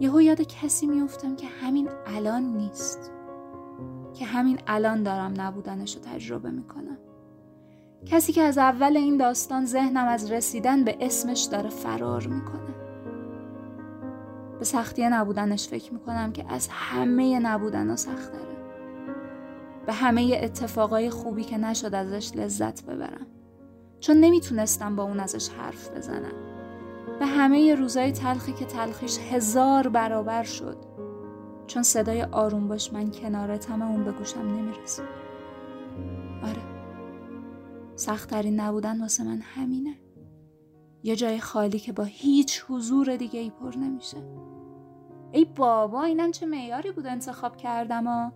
[0.00, 3.12] یهو یاد کسی میفتم که همین الان نیست.
[4.14, 6.98] که همین الان دارم نبودنش رو تجربه می‌کنم.
[8.06, 12.74] کسی که از اول این داستان ذهنم از رسیدن به اسمش داره فرار می‌کنه.
[14.58, 18.56] به سختی نبودنش فکر می‌کنم که از همه نبودن سخت داره
[19.86, 23.26] به همه اتفاقای خوبی که نشد ازش لذت ببرم.
[24.00, 26.47] چون نمی‌تونستم با اون ازش حرف بزنم.
[27.18, 30.76] به همه روزای تلخی که تلخیش هزار برابر شد.
[31.66, 35.02] چون صدای آروم باش من کنارتم اون به گوشم نمی‌رسه.
[36.42, 36.62] آره.
[37.96, 39.94] سختترین نبودن واسه من همینه.
[41.02, 44.16] یه جای خالی که با هیچ حضور دیگه ای پر نمیشه.
[45.32, 48.32] ای بابا اینم چه معیاری بود انتخاب کردم ها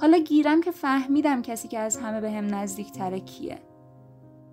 [0.00, 3.58] حالا گیرم که فهمیدم کسی که از همه به هم نزدیک تره کیه.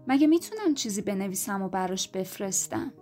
[0.07, 2.93] مگه می‌تونم چیزی بنویسم و براش بفرستم؟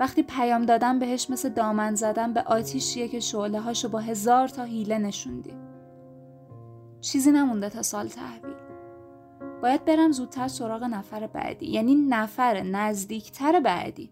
[0.00, 4.64] وقتی پیام دادم بهش مثل دامن زدم به آتیشیه که شعله هاشو با هزار تا
[4.64, 5.54] حیله نشوندی
[7.00, 8.54] چیزی نمونده تا سال تحویل.
[9.62, 14.10] باید برم زودتر سراغ نفر بعدی یعنی نفر نزدیکتر بعدی.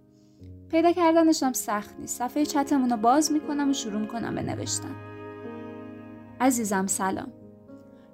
[0.70, 2.18] پیدا کردنشم سخت نیست.
[2.18, 4.94] صفحه چتمون رو باز می‌کنم و شروع می‌کنم به نوشتن.
[6.40, 7.32] عزیزم سلام.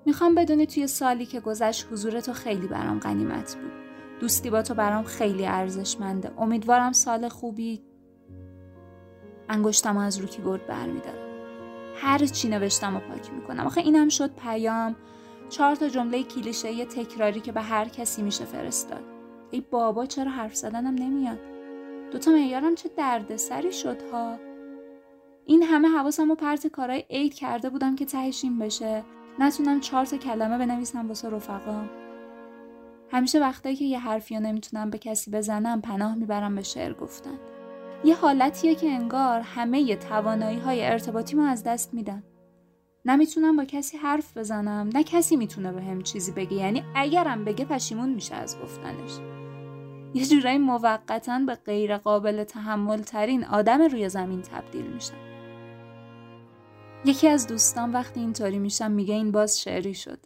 [0.06, 3.79] می‌خوام بدونی توی سالی که گذشت حضور تو خیلی برام غنیمت بود.
[4.20, 6.32] دوستی با تو برام خیلی ارزشمنده.
[6.38, 7.82] امیدوارم سال خوبی
[9.48, 11.30] انگشتم از رو کیبورد برمیدارم.
[11.96, 13.66] هر چی نوشتم و پاک می‌کنم.
[13.66, 14.96] آخه اینم شد پیام.
[15.48, 19.04] چهار تا جمله کلیشه تکراری که به هر کسی میشه فرستاد.
[19.50, 21.38] ای بابا چرا حرف زدنم نمیاد؟
[22.12, 24.36] دوتا معیارم چه دردسری شد ها
[25.44, 29.04] این همه حواسم و پرت کارای عید کرده بودم که تهش این بشه.
[29.38, 31.90] نتونم چهار تا کلمه بنویسم واسه رفقام.
[33.12, 37.38] همیشه وقتایی که یه حرفی نمی‌تونم به کسی بزنم پناه می‌برم به شعر گفتن.
[38.04, 42.22] یه حالتیه که انگار همه توانایی های ارتباطی ما از دست میدم
[43.04, 47.64] نمی‌تونم با کسی حرف بزنم نه کسی می‌تونه به هم چیزی بگه یعنی اگرم بگه
[47.64, 49.10] پشیمون میشه از گفتنش.
[50.14, 55.14] یه جورایی موقتا به غیر قابل تحمل ترین آدم روی زمین تبدیل میشم.
[57.04, 60.18] یکی از دوستان وقتی اینطوری میشم میگه این باز شعری شد.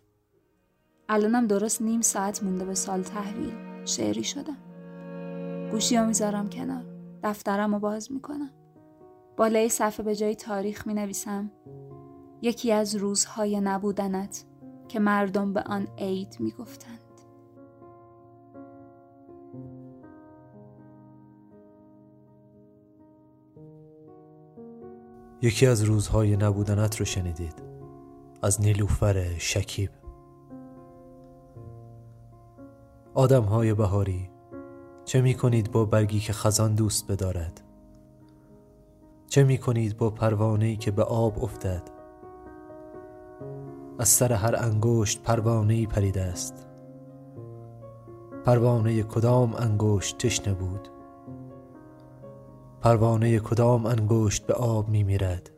[1.08, 3.54] الانم درست نیم ساعت مونده به سال تحویل.
[3.84, 4.56] شعری شدم.
[5.70, 6.84] گوشی می‌ذارم کنار.
[7.22, 8.50] دفترم رو باز می‌کنم.
[9.36, 11.50] بالای صفحه به جای تاریخ می نویسم
[12.42, 14.44] یکی از روزهای نبودنت
[14.88, 16.98] که مردم به آن عید می گفتند.
[25.42, 27.62] یکی از روزهای نبودنت رو شنیدید.
[28.42, 29.90] از نیلوفر شکیب.
[33.16, 34.30] آدم های بهاری
[35.04, 37.60] چه می کنید با برگی که خزان دوست بدارد؟
[39.26, 41.82] چه می کنید با پروانه‌ای که به آب افتد؟
[43.98, 46.66] از سر هر انگشت پروانه‌ای پریده است.
[48.44, 50.88] پروانه کدام انگشت تشنه بود؟
[52.80, 55.50] پروانه کدام انگشت به آب می میرد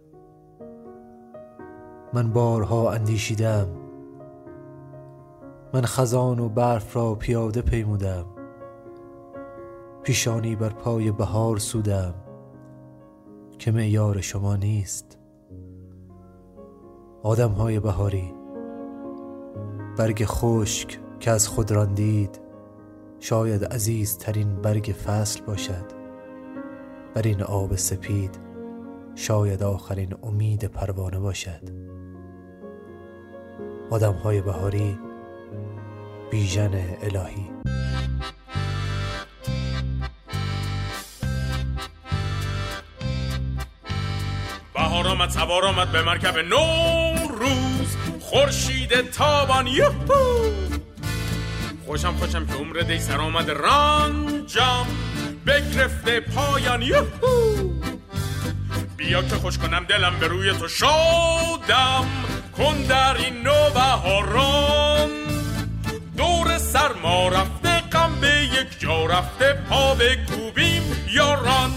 [2.12, 3.85] من بارها اندیشیدم
[5.76, 8.24] من خزان و برف را پیاده پیمودم.
[10.02, 12.14] پیشانی بر پای بهار سودم
[13.58, 15.18] که معیار شما نیست.
[17.22, 18.34] آدم های بهاری
[19.98, 22.40] برگ خشک که از خود راندید
[23.20, 25.92] شاید عزیزترین برگ فصل باشد.
[27.14, 28.38] بر این آب سپید
[29.14, 31.62] شاید آخرین امید پروانه باشد.
[33.90, 35.05] آدم های بهاری
[36.30, 37.46] بیژن الهی.
[44.74, 50.50] بهار آمد سوار آمد به مرکب نوروز خورشید تابان یوهو!
[51.86, 54.86] خوشم خوشم که عمر دی سر آمد رنجم.
[55.46, 57.70] بگرفته پایان یوهو!
[58.96, 62.06] بیا که خوش کنم دلم به روی تو شادم.
[62.56, 65.25] کن در این نو بهاران.
[66.16, 71.72] دور سرما رفته غم به یک جا رفته پا بکوبیم یاران.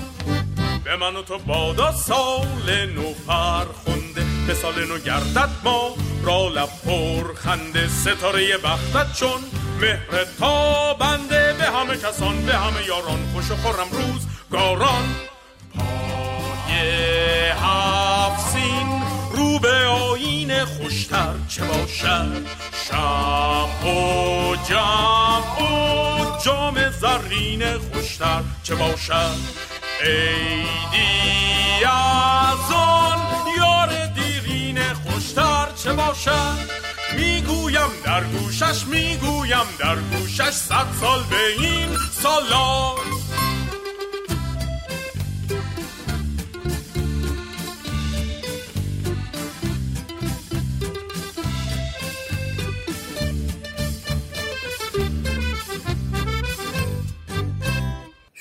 [0.83, 6.69] به من و تو بادا سال نو فرخنده به سال نو گردد ما را لب
[6.85, 7.87] پر خنده.
[7.87, 9.41] ستاره بختت چون
[9.81, 15.15] مهر تابنده به همه کسان به همه یاران خوش و خورم روز گاران
[15.75, 16.75] پای
[17.49, 22.45] هفت سین رو به آین خوشتر چه باشد؟
[22.89, 24.55] شم و
[26.43, 29.35] جام زرین خوشتر چه باشد؟
[30.01, 33.19] عیدی از آن
[33.57, 36.69] یار دیرین خوشتر چه باشد؟
[37.15, 43.18] می‌گویم در گوشش می‌گویم در گوشش صد سال به این سالات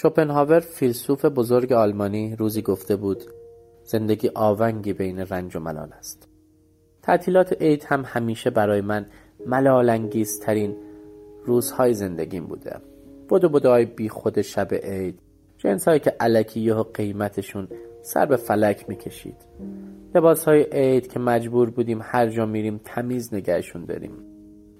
[0.00, 3.22] شوپنهاور فیلسوف بزرگ آلمانی روزی گفته بود
[3.84, 6.28] زندگی آونگی بین رنج و ملال است.
[7.02, 9.06] تعطیلات عید هم همیشه برای من
[9.46, 10.76] ملال انگیزترین
[11.44, 12.76] روزهای زندگیم بوده.
[13.30, 15.18] بدو بدوهای بی خود شب عید
[15.56, 17.68] جنس هایی که علکی و قیمتشون
[18.02, 19.36] سر به فلک می‌کشید.
[20.14, 24.12] لباس های عید که مجبور بودیم هر جا میریم تمیز نگهشون داریم.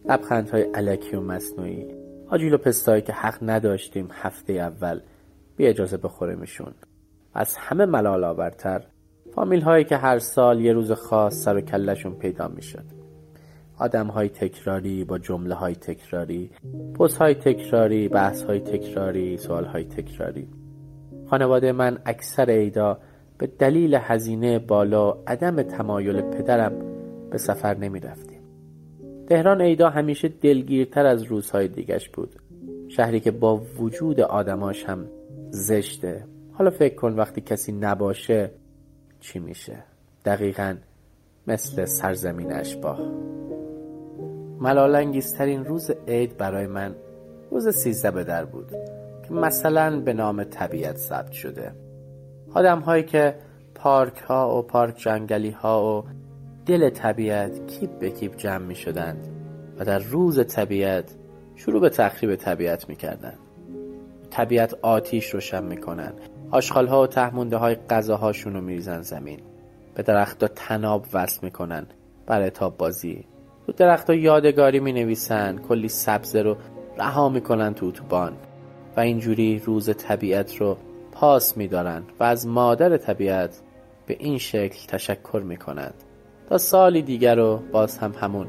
[0.05, 1.98] لبخندهای علکی و مصنوعی.
[2.31, 5.01] آجیل و پستایی که حق نداشتیم هفته اول
[5.57, 6.75] بی اجازه بخوریمشون
[7.35, 8.83] از همه ملال آورتر
[9.35, 12.85] فامیل هایی که هر سال یه روز خاص سر و کلشون پیدا می‌شد.
[13.79, 16.51] آدم های تکراری با جمله های تکراری
[16.99, 20.49] پست های تکراری بحث های تکراری سوال های تکراری.
[21.31, 22.99] خانواده من اکثر عیدا
[23.39, 26.73] به دلیل هزینه بالا عدم تمایل پدرم
[27.31, 28.38] به سفر نمی رفتیم
[29.29, 32.37] تهران عیدا همیشه دلگیرتر از روزهای دیگش بود.
[32.89, 35.07] شهری که با وجود آدماش هم
[35.51, 36.25] زشته.
[36.53, 38.51] حالا فکر کن وقتی کسی نباشه
[39.21, 39.77] چی میشه؟
[40.25, 40.77] دقیقا
[41.47, 43.01] مثل سرزمین اشباه.
[44.61, 46.95] ملالانگیزترین روز عید برای من
[47.51, 48.71] روز سیزده به در بود
[49.29, 51.73] که مثلا به نام طبیعت ثبت شده.
[52.55, 53.35] آدم هایی که
[53.75, 56.18] پارک ها و پارک جنگلی ها و
[56.69, 59.29] دل طبیعت کیپ به کیپ جمع می شدند
[59.79, 61.15] و در روز طبیعت
[61.57, 63.39] شروع به تخریب طبیعت می کردند.
[64.31, 66.21] طبیعت آتیش روشن می کنند.
[66.51, 69.41] آشغال ها و تهمونده های غذاهاشون رو میریزن زمین.
[69.95, 71.87] به درخت ها تناب وصل می‌کنن
[72.27, 73.25] برای تاب بازی.
[73.67, 75.59] رو درخت ها یادگاری می نویسن.
[75.59, 76.57] کلی سبزه رو
[76.99, 78.33] رها می‌کنن تو اتوبان.
[78.97, 80.77] و اینجوری روز طبیعت رو
[81.13, 83.61] پاس میدارن و از مادر طبیعت
[84.07, 86.05] به این شکل تشکر می‌کنند
[86.49, 88.47] تا سالی دیگر رو باز هم همون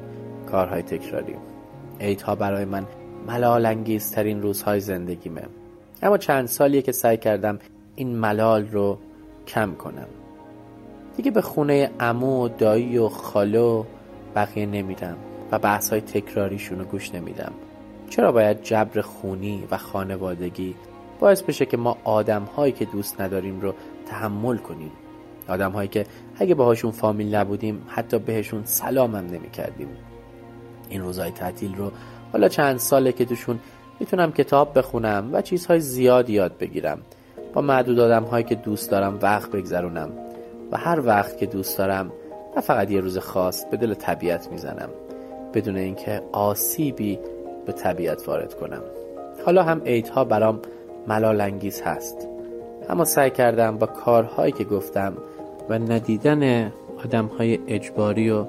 [0.51, 1.35] کارهای تکراری.
[1.99, 2.85] عیدها برای من
[3.27, 5.41] ملال انگیزترین روزهای زندگیمه.
[6.01, 7.59] اما چند سالیه که سعی کردم
[7.95, 8.97] این ملال رو
[9.47, 10.07] کم کنم.
[11.17, 13.83] دیگه به خونه امو و دایی و خالو
[14.35, 15.17] بقیه نمیرم
[15.51, 17.51] و بحث های تکراریشون رو گوش نمیدم.
[18.09, 20.75] چرا باید جبر خونی و خانوادگی
[21.19, 23.73] باعث بشه که ما آدم هایی که دوست نداریم رو
[24.05, 24.91] تحمل کنیم؟
[25.49, 29.87] آدم هایی که اگه باهاشون فامیل نبودیم حتی بهشون سلامم نمی کردیم
[30.89, 31.91] این روزهای تعطیل رو
[32.31, 33.59] حالا چند ساله که توشون
[33.99, 36.99] می‌تونم کتاب بخونم و چیزهای زیاد یاد بگیرم.
[37.53, 40.09] با معدود آدم هایی که دوست دارم وقت بگذرونم
[40.71, 42.11] و هر وقت که دوست دارم
[42.55, 44.89] نه فقط یه روز خاص به دل طبیعت می‌زنم.
[45.53, 47.19] بدون اینکه آسیبی
[47.65, 48.81] به طبیعت وارد کنم.
[49.45, 50.59] حالا هم عیدها برام
[51.07, 52.27] ملال انگیز هست.
[52.89, 55.13] اما سعی کردم با کارهایی که گفتم
[55.69, 56.73] و ندیدن
[57.05, 58.45] آدم های اجباری و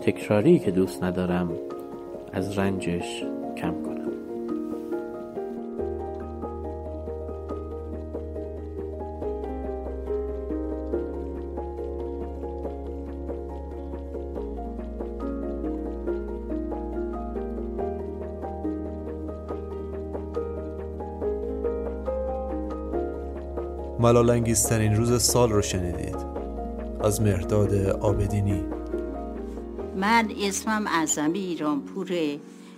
[0.00, 1.52] تکراری که دوست ندارم
[2.32, 3.22] از رنجش
[3.56, 3.96] کم کنم.
[23.98, 26.25] ملالانگیزترین روز سال رو شنیدید.
[27.06, 28.64] از مهرداد آبدینی.
[29.96, 32.08] من اسمم اعظمی ایرانپور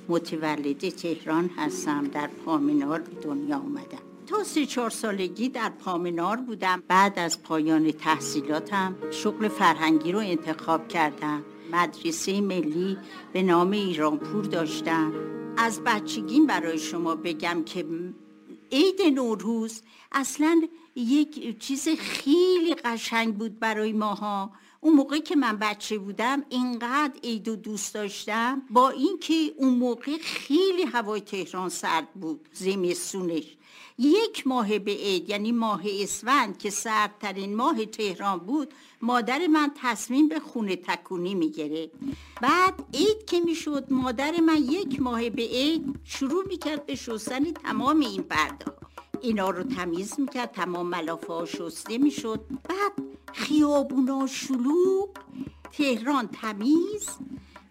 [0.09, 2.05] متولد تهران هستم.
[2.05, 3.99] در پامنار به دنیا آمدم.
[4.27, 6.83] تا سه چهار سالگی در پامنار بودم.
[6.89, 11.43] بعد از پایان تحصیلاتم شغل فرهنگی رو انتخاب کردم.
[11.73, 12.99] مدرسه ملی
[13.33, 15.13] به نام ایرانپور داشتم.
[15.57, 17.85] از بچگیم برای شما بگم که
[18.73, 20.63] عید نوروز اصلا
[20.99, 24.51] یک چیز خیلی قشنگ بود برای ماها.
[24.81, 28.63] اون موقع که من بچه بودم اینقدر عید و دوست داشتم.
[28.71, 33.45] با اینکه اون موقع خیلی هوای تهران سرد بود زمستونش.
[33.99, 40.29] یک ماه به عید یعنی ماه اسفند که سردترین ماه تهران بود مادر من تصمیم
[40.29, 41.91] به خونه تکونی می‌گیره.
[42.43, 48.01] بعد عید که می‌شد مادر من یک ماه به عید شروع می‌کرد به شستن تمام
[48.01, 48.65] این پرده
[49.21, 52.41] اینا رو تمیز می‌کرد تمام ملافه ها شسته می‌شد.
[52.69, 52.93] بعد
[53.33, 55.09] خیابونا شلوغ
[55.73, 57.09] تهران تمیز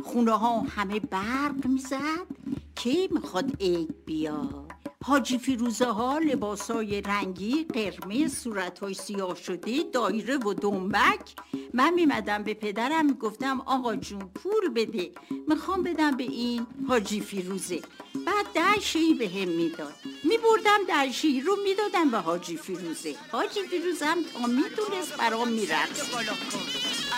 [0.04, 2.28] خونه ها همه برق می‌زد.
[2.76, 4.72] که می‌خواد عید بیاد
[5.04, 11.36] حاجی فیروزه ها لباسای رنگی قرمز صورت های سیاه شده دایره و دنبک.
[11.74, 15.12] من میمدم به پدرم می‌گفتم آقا جون پول بده.
[15.48, 17.82] می‌خوام بدم به این حاجی فیروزه.
[18.26, 19.94] بعد ده شی به هم می‌داد.
[20.24, 23.16] میبردم ده شی رو می‌دادم به حاجی فیروزه.
[23.32, 26.02] حاجی فیروزه هم تا می‌دونست برام میرقص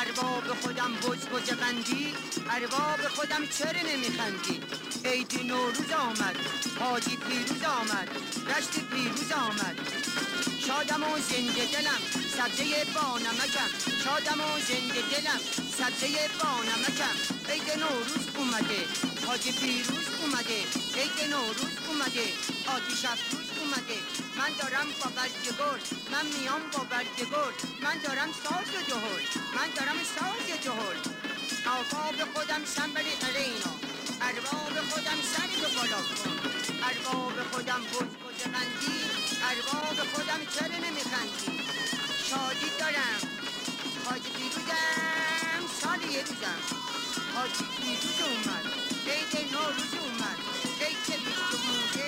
[0.02, 2.14] ارباب خودم بز بز قندی
[2.50, 4.62] ارباب خودم چرا نمیخندی؟
[5.06, 6.36] عید نوروز آمد.
[6.80, 8.10] حاجی پیروز آمد.
[8.48, 9.80] رشت پیروز آمد.
[10.60, 12.29] شادم و زنده دلم.
[12.40, 13.70] سبزه با نمکم
[14.04, 15.40] شادم و زنده دلم
[15.78, 16.08] سبزه
[16.40, 17.16] با نمکم
[17.50, 18.82] عید نوروز اومده
[19.28, 20.60] حاجی پیروز اومده
[20.98, 22.26] عید نوروز اومده
[22.76, 24.00] آتیش افروز اومده.
[24.38, 25.80] من دارم با برگ گل
[26.12, 27.20] من میام با برگ
[27.84, 29.24] من دارم ساز جهل
[29.56, 30.98] من دارم ساز جهل.
[31.78, 33.74] آقا به خودم سنبلی علینا
[34.22, 36.32] ارباب خودم سر به بالا کن.
[36.90, 38.98] ارباب خودم بز بز قندی
[39.50, 41.89] ارباب خودم چرا نمیخندی
[42.30, 43.22] شادی دارم.
[44.06, 46.60] حاجی پیروزم سال یه روزم.
[47.36, 48.66] حاجی پیروز اومد
[49.08, 50.38] عید نوروز اومد.
[50.82, 52.00] عید بیست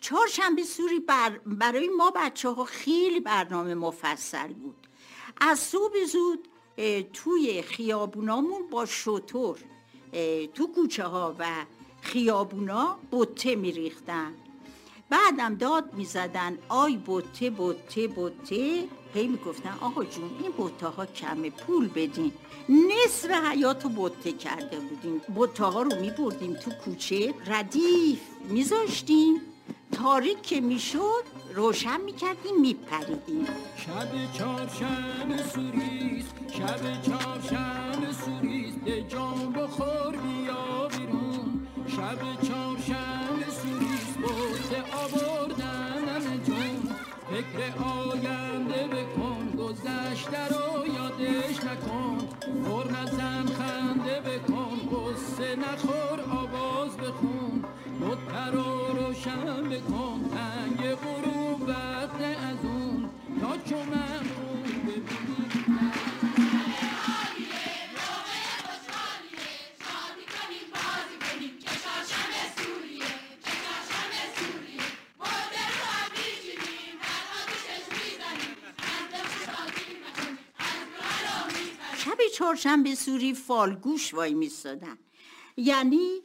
[0.00, 4.86] چهارشنبه سوری بر برای ما بچه ها خیلی برنامه مفصل بود.
[5.40, 6.48] از صبح زود
[7.12, 9.58] توی خیابونامون با شطور
[10.54, 11.64] تو کوچه ها و
[12.02, 14.34] خیابونا بطه میریختن.
[15.10, 16.58] بعدم داد می‌زدن.
[16.68, 18.84] آی بطه بطه بطه
[19.14, 22.32] هی می‌گفتن آقا جون این بطه ها کمه پول بدین.
[22.68, 28.20] نصف حیات رو بطه کرده بودیم بطه ها رو میبردیم تو کوچه ردیف.
[28.48, 29.40] میذاشتیم.
[29.92, 31.24] تاریک که می‌شد
[31.54, 33.46] روشن می‌کردیم میپریدیم.
[33.76, 41.66] شب چهارشنبه سوریست شب چهارشنبه سوریست به جام بخور بیا بیرون.
[41.88, 43.83] شب چهارشنبه سوریست
[44.24, 46.90] برده آوردنم جون
[47.30, 52.18] فکر آینده بکن گذشته رو یادش نکن.
[52.64, 57.64] پر نزن خنده بکن قصه نخور آواز بخون.
[58.00, 63.10] بطه رو روشن بکن تنگ غروب وقت از اون.
[63.40, 63.76] تا چو
[82.34, 84.98] چهارشنبه سوری فالگوش وای میستادن
[85.56, 86.20] یعنی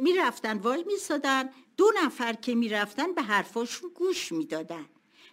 [0.00, 4.86] می‌رفتن وای میستادن دو نفر که می‌رفتن به حرفاشون گوش می‌دادن.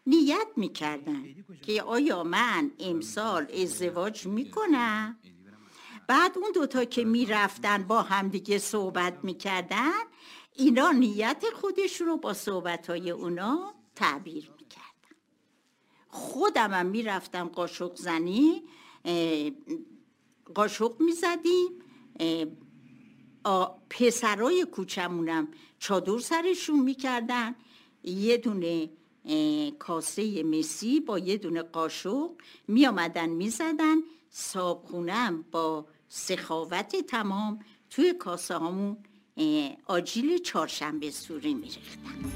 [0.07, 5.19] نیت می‌کردن که آیا من امسال ازدواج می‌کنم؟
[6.07, 10.01] بعد اون دوتا که می‌رفتن با همدیگه صحبت می‌کردن
[10.55, 15.17] اینا نیت خودشون رو با صحبت اونا تعبیر می‌کردن.
[16.07, 18.63] خودم هم می‌رفتم قاشق زنی
[20.55, 21.69] قاشق می‌زدیم.
[23.89, 25.47] پسرای کوچمونم
[25.79, 27.55] چادر سرشون می‌کردن.
[28.03, 28.89] یه دونه
[29.79, 32.31] کاسه مسی با یه دونه قاشق
[32.67, 33.97] میامدن می‌زدن.
[34.29, 38.97] صابخونم با سخاوت تمام توی کاسه همون
[39.85, 42.31] آجیل چهارشنبه سوری میریختن.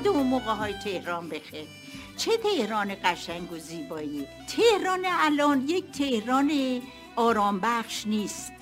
[0.00, 1.66] یاد اون موقع های تهران بخیر.
[2.16, 4.26] چه تهران قشنگ و زیبایی.
[4.48, 6.50] تهران الان یک تهران
[7.16, 8.52] آرام بخش نیست.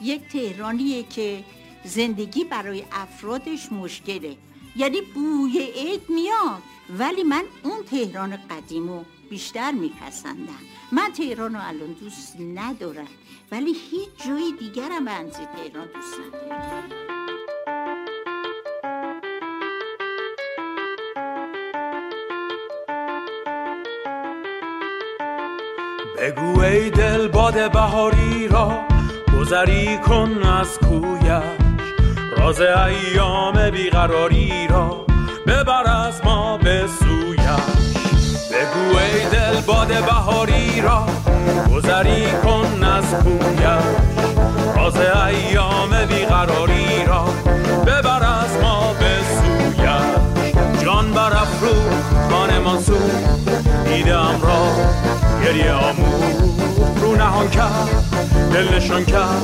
[0.00, 1.44] یک تهرانیه که
[1.84, 4.36] زندگی برای افرادش مشکله.
[4.76, 6.62] یعنی بوی عید میاد
[6.98, 10.58] ولی من اون تهران قدیمو بیشتر میپسندم.
[10.92, 13.08] من تهران رو الان دوست ندارم
[13.52, 17.17] ولی هیچ جای دیگرم به تهران دوست ندارم.
[26.20, 28.70] بگو ای دل باد بهاری را
[29.38, 31.42] گذری کن از کویش.
[32.36, 35.06] راز ایام بیقراری را
[35.46, 37.40] ببر از ما به سویش.
[38.52, 41.06] بگو ای دل باد بهاری را
[41.74, 43.68] گذری کن از کویش.
[44.76, 45.77] راز ایام
[55.48, 56.06] گریه آمو
[57.00, 57.88] رو نهان کرد
[58.52, 59.42] دل نشان کرد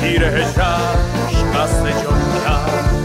[0.00, 2.99] تیر هجرش قصد جان کرد.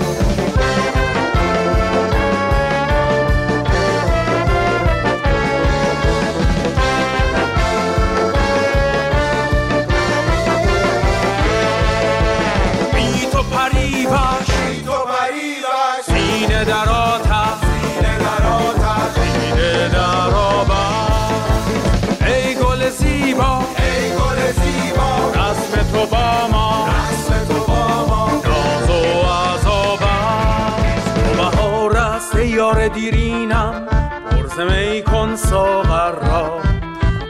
[34.56, 36.62] پرز می کن ساغر را.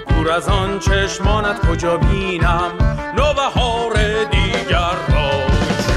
[0.10, 2.72] دور از آن چشمانت کجا بینم؟
[3.18, 3.94] نوبهار
[4.32, 5.30] دیگر را.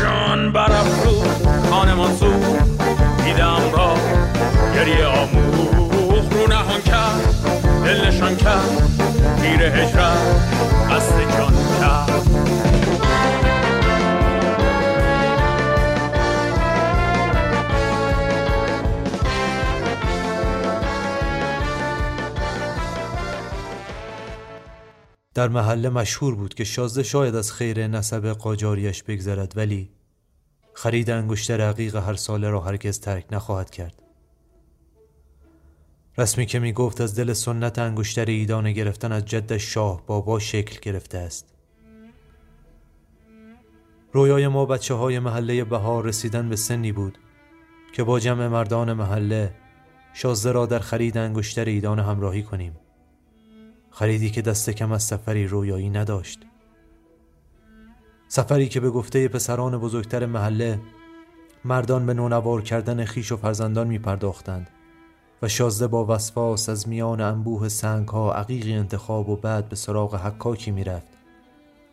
[0.03, 2.59] جان برافروز خانه منصور
[3.25, 3.95] دیدم را.
[4.75, 7.35] گریه آموخ رو نهان کرد
[7.85, 9.01] دل نشان کرد
[9.43, 10.19] تیر هجرت
[10.91, 12.28] قصد جان کرد.
[25.39, 29.91] در محله مشهور بود که شازده شاید از خیر نسب قاجاریش بگذرد ولی
[30.75, 34.03] خرید انگشتر عقیق هر ساله را هرگز ترک نخواهد کرد.
[36.19, 40.79] رسمی که می گفت از دل سنت انگشتر ایدانه گرفتن از جد شاه بابا شکل
[40.83, 41.47] گرفته است.
[44.13, 47.19] رویای ما بچه های محله بهار رسیدن به سنی بود
[47.93, 49.55] که با جمع مردان محله
[50.15, 52.77] شازده را در خرید انگشتر ایدانه همراهی کنیم.
[53.99, 56.41] خریدی که دست کم از سفری رویایی نداشت.
[58.29, 60.81] سفری که به گفته پسران بزرگتر محله
[61.65, 64.71] مردان به نونوار کردن خیش و فرزندان می پرداختند
[65.43, 70.15] و شازده با وسواس از میان انبوه سنگ ها عقیقی انتخاب و بعد به سراغ
[70.15, 71.09] حکاکی می رفت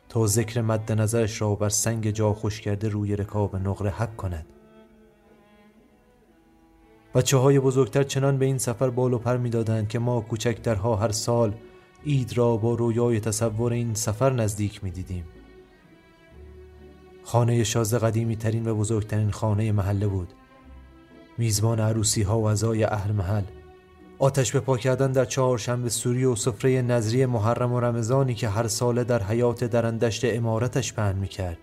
[0.09, 4.45] تا ذکر مد نظرش را بر سنگ جا خوش کرده روی رکاب نقره حک کند.
[7.15, 10.95] بچه های بزرگتر چنان به این سفر بال و پر می دادند که ما کوچکترها
[10.95, 11.53] هر سال
[12.05, 15.25] اید را با رویای تصور این سفر نزدیک می دیدیم
[17.23, 20.33] خانه شازده قدیمی ترین و بزرگترین خانه محله بود.
[21.37, 23.43] میزبان عروسی ها و اعضای اهل محل.
[24.19, 28.67] آتش به پا کردن در چهارشنبه سوری و سفره نظری محرم و رمضانی که هر
[28.67, 31.57] ساله در حیات درندشت امارتش پهن می کرد.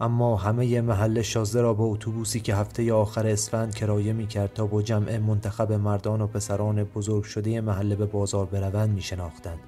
[0.00, 4.66] اما همه محله شازده را با اتوبوسی که هفته آخر اسفند کرایه می کرد تا
[4.66, 9.58] با جمع منتخب مردان و پسران بزرگ شده محله به بازار بروند می شناختند.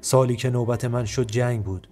[0.00, 1.88] سالی که نوبت من شد جنگ بود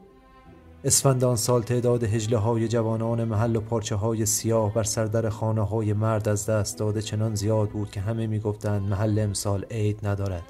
[0.85, 5.67] اسفند آن سال تعداد هجله های جوانان محل و پارچه های سیاه بر سردر خانه
[5.67, 10.07] های مرد از دست داده چنان زیاد بود که همه می گفتند محل امسال عید
[10.07, 10.43] ندارد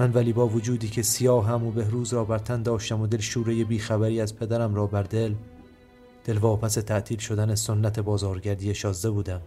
[0.00, 3.18] من ولی با وجودی که سیاه هم و بهروز را بر تن داشتم و دل
[3.18, 5.34] شوره بیخبری از پدرم را بر دل
[6.24, 9.40] دل واپس تعطیل شدن سنت بازارگردی شازده بودم.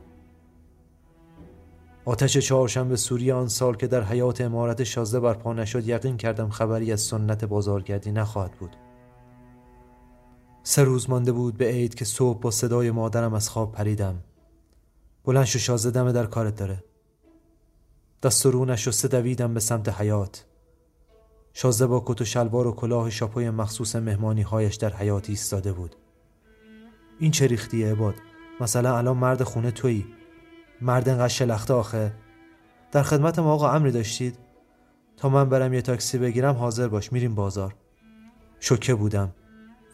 [2.06, 6.92] آتش چهارشنبه سوری آن سال که در حیات امارت شازده برپا نشد یقین کردم خبری
[6.92, 8.76] از سنت بازارگردی نخواهد بود.
[10.64, 14.16] سه روز مانده بود به عید که صبح با صدای مادرم از خواب پریدم.
[15.26, 16.84] بلند شو شازده دمه در کارت داره.
[18.24, 20.46] دست و رو نشسته دویدم به سمت حیات.
[21.54, 25.96] شازده با کت و شلوار و کلاه شاپوی مخصوص مهمانی هایش در حیات ایستاده بود.
[27.20, 28.16] این چه ریختیه عباد؟
[28.62, 30.06] مثلا الان مرد خونه تویی.
[30.82, 32.14] مرد انقدر شلخته آخه.
[32.92, 34.38] در خدمت ما آقا امری داشتید؟
[35.18, 37.12] تا من برم یه تاکسی بگیرم حاضر باش.
[37.12, 37.76] میریم بازار.
[38.60, 39.32] شوکه بودم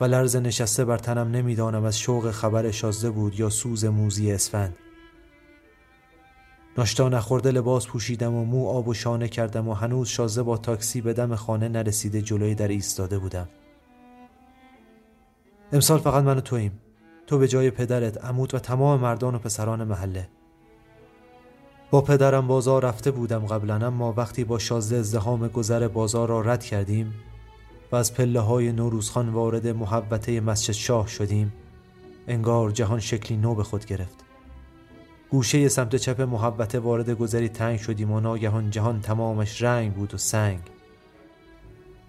[0.01, 4.77] و لرز نشسته بر تنم نمی‌دانم از شوق خبر شازده بود یا سوز موزی اسفند.
[6.79, 11.01] ناشتا نخورده لباس پوشیدم و مو آب و شانه کردم و هنوز شازده با تاکسی
[11.01, 13.49] به دم خانه نرسیده جلوی در ایستاده بودم.
[15.71, 16.79] امسال فقط من و توییم.
[17.27, 20.29] تو به جای پدرت عمود و تمام مردان و پسران محله.
[21.91, 26.63] با پدرم بازار رفته بودم قبلا اما وقتی با شازده ازدهام گذر بازار را رد
[26.63, 27.13] کردیم
[27.91, 31.53] و از پله های نوروزخان وارد محوطه مسجد شاه شدیم
[32.27, 34.28] انگار جهان شکلی نو به خود گرفت.
[35.31, 40.17] گوشه سمت چپ محوطه وارد گذری تنگ شدیم و ناگهان جهان تمامش رنگ بود و
[40.17, 40.59] سنگ.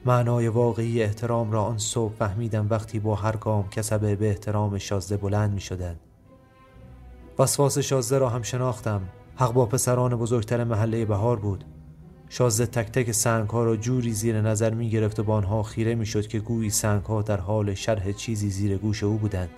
[0.05, 5.17] معنای واقعی احترام را آن صبح فهمیدم وقتی با هر گام کسبه به احترام شازده
[5.17, 5.97] بلند می شدن.
[7.39, 9.03] وسواس شازده را هم شناختم.
[9.37, 11.65] حق با پسران بزرگتر محله بهار بود.
[12.29, 15.95] شازده تک تک سنگ ها را جوری زیر نظر می گرفت و با آنها خیره
[15.95, 19.51] می شد که گویی سنگ ها در حال شرح چیزی زیر گوش او بودند.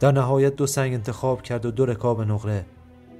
[0.00, 2.66] در نهایت دو سنگ انتخاب کرد و دو رکاب نقره.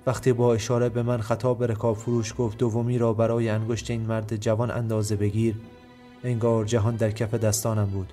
[0.06, 4.00] وقتی با اشاره به من خطاب به رکاب فروش گفت دومی را برای انگشت این
[4.00, 5.54] مرد جوان اندازه بگیر
[6.24, 8.12] انگار جهان در کف دستانم بود.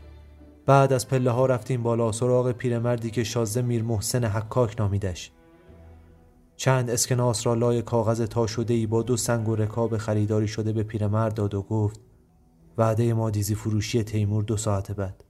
[0.66, 5.32] بعد از پله ها رفتیم بالا سراغ پیرمردی که شازده میر محسن حکاک نامیدش.
[6.56, 10.74] چند اسکناس را لای کاغذ تا شده ای با دو سنگ و رکاب خریداری شده
[10.74, 12.00] به پیرمرد داد و گفت
[12.78, 15.25] وعده ما دیزی فروشی تیمور دو ساعت بعد.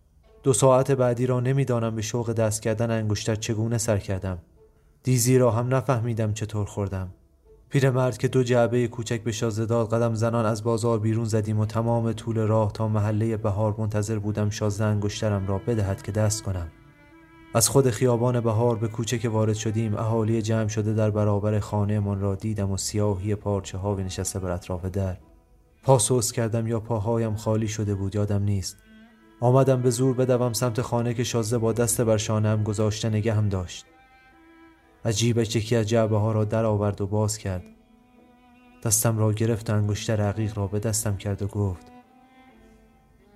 [0.45, 4.37] دو ساعت بعدی را نمی‌دانم به شوق دست کردن انگشتر چگونه سر کردم.
[5.03, 7.09] دیزی را هم نفهمیدم چطور خوردم.
[7.69, 11.65] پیرمرد که دو جعبه کوچک به شازده داد قدم زنان از بازار بیرون زدیم و
[11.65, 16.67] تمام طول راه تا محله بهار منتظر بودم شازده انگشترم را بدهد که دست کنم.
[17.53, 22.19] از خود خیابان بهار به کوچه که وارد شدیم اهالی جمع شده در برابر خانهمان
[22.19, 25.17] را دیدم و سیاهی پارچه ها نشسته بر اطراف در.
[25.83, 28.84] پاسوس کردم یا پاهایم خالی شده بود یادم نیست.
[29.45, 33.85] آمدم به زور بدوم سمت خانه که شازده با دست بر شانه‌ام گذاشته هم داشت.
[35.03, 37.63] از جیبش یکی از جعبه ها را در آورد و باز کرد.
[38.83, 41.91] دستم را گرفت و انگشتر عقیق را به دستم کرد و گفت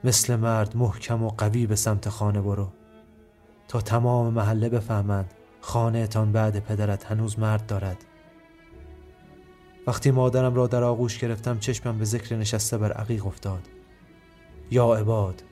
[0.03, 2.67] مثل مرد محکم و قوی به سمت خانه برو.
[3.67, 8.05] تا تمام محله بفهمند خانهتان بعد پدرت هنوز مرد دارد.
[9.87, 13.67] وقتی مادرم را در آغوش گرفتم چشمم به ذکر نشسته بر عقیق افتاد.
[14.71, 15.43] یا عباد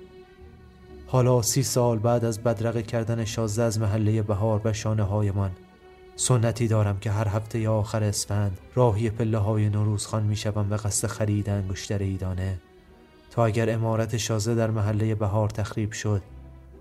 [1.10, 5.52] حالا سی سال بعد از بدرقه کردن شازده از محله بهار به شانه های من
[6.16, 11.08] سنتی دارم که هر هفته آخر اسفند راهی پله های نوروزخان می شوم به قصد
[11.08, 12.60] خرید انگشتر ایدانه.
[13.32, 16.22] تا اگر امارت شازده در محله بهار تخریب شد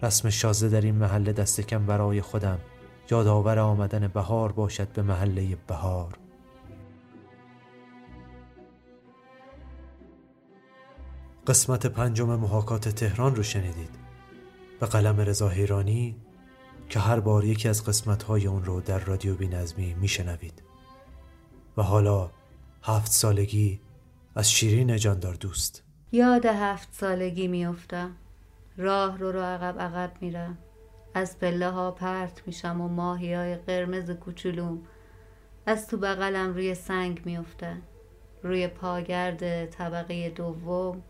[0.03, 2.59] رسم شازده در این محله دست کم برای خودم
[3.11, 6.19] یادآور آمدن بهار باشد به محله بهار.
[11.47, 14.06] قسمت پنجم محاکات تهران رو شنیدید.
[14.81, 16.17] به قلم رضا هیرانی
[16.89, 20.63] که هر بار یکی از قسمت‌های اون رو در رادیو بینظمی میشنوید.
[21.77, 22.31] و حالا
[22.83, 23.81] هفت سالگی
[24.35, 25.83] از شیرین جاندار دوست.
[26.13, 28.17] یاد هفت سالگی میافتم.
[28.77, 30.59] راه رو رو عقب عقب میرم.
[31.15, 34.83] از پله ها پرت میشم و ماهی های قرمز کوچولوم.
[35.67, 37.83] از تو بغلم روی سنگ میافتن.
[38.43, 41.03] روی پاگرد طبقه دوم.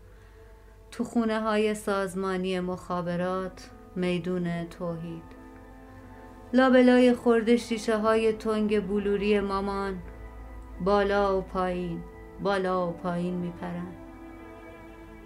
[0.91, 5.23] تو خونه های سازمانی مخابرات میدون توحید.
[6.53, 9.99] لابلای خورده شیشه های تنگ بلوری مامان
[10.85, 12.03] بالا و پایین
[12.43, 13.87] بالا و پایین میپرن.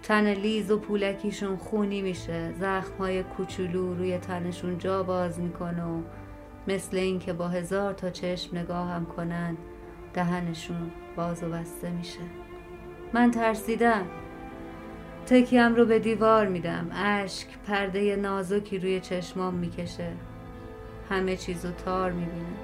[0.02, 6.02] تن لیز و پولکیشون خونی میشه زخم های کوچولو روی تنشون جا باز می‌کنه و
[6.68, 9.56] مثل اینکه با هزار تا چشم نگاه هم کنن
[10.14, 12.20] دهنشون باز و بسته میشه.
[13.12, 14.06] من ترسیدم.
[15.26, 16.90] تکیم رو به دیوار میدم.
[16.94, 20.12] اشک پرده نازکی روی چشمام می‌کشه.
[21.10, 22.56] همه چیزو تار می‌بینم.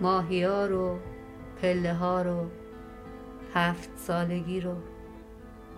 [0.00, 0.98] ماهی ها رو
[1.62, 2.46] پله ها رو
[3.54, 4.74] هفت سالگی رو.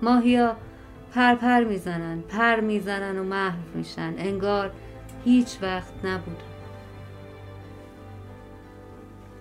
[0.02, 0.56] ماهیا
[1.14, 4.14] پر پر می‌زنن پر می‌زنن و محو میشن.
[4.18, 4.70] انگار
[5.24, 6.42] هیچ وقت نبود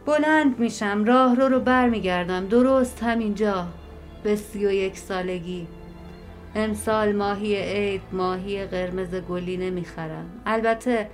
[0.05, 3.67] بلند میشم راه رو رو بر میگردم درست همینجا
[4.23, 5.67] به سی و یک سالگی.
[6.55, 10.25] امسال ماهی عید ماهی قرمز گلی نمی‌خرم.
[10.45, 11.09] البته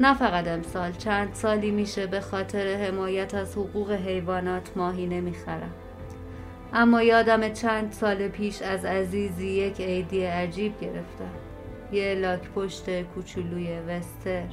[0.00, 5.72] نه فقط امسال چند سالی میشه به خاطر حمایت از حقوق حیوانات ماهی نمی‌خرم.
[6.72, 11.30] اما یادم چند سال پیش از عزیزی یک عیدی عجیب گرفتم.
[11.92, 14.44] یه لاک پشت کوچولوی وستر.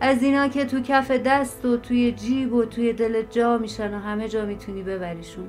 [0.00, 3.98] از اینا که تو کف دست و توی جیب و توی دل جا میشن و
[3.98, 5.48] همه جا می‌تونی ببریشون.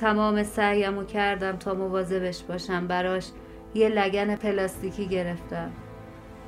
[0.00, 2.86] تمام سعیمو کردم تا مواظبش باشم.
[2.86, 3.28] براش
[3.74, 5.70] یه لگن پلاستیکی گرفتم.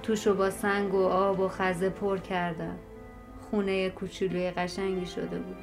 [0.03, 2.77] توشو با سنگ و آب و خزه پر کردم.
[3.51, 5.57] خونه کوچولوی قشنگی شده بود.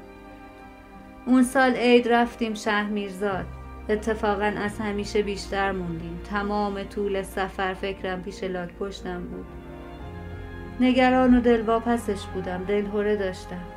[1.25, 3.45] اون سال عید رفتیم شهر میرزاد
[3.89, 6.21] اتفاقا از همیشه بیشتر موندیم.
[6.29, 9.45] تمام طول سفر فکرم پیش لاک پشتم بود.
[10.79, 12.63] نگران و دلواپسش بودم.
[12.63, 13.76] دلهوره داشتم.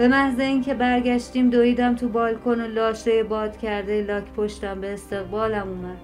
[0.00, 5.68] به محض اینکه برگشتیم دویدم تو بالکن و لاشه باد کرده لاک پشتم به استقبالم
[5.68, 5.96] اومد.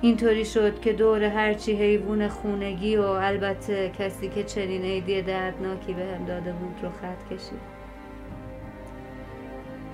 [0.00, 6.02] اینطوری شد که دور هرچی حیوان خونگی و البته کسی که چنین عیدی دردناکی به
[6.02, 7.60] هم داده بود رو خط کشید.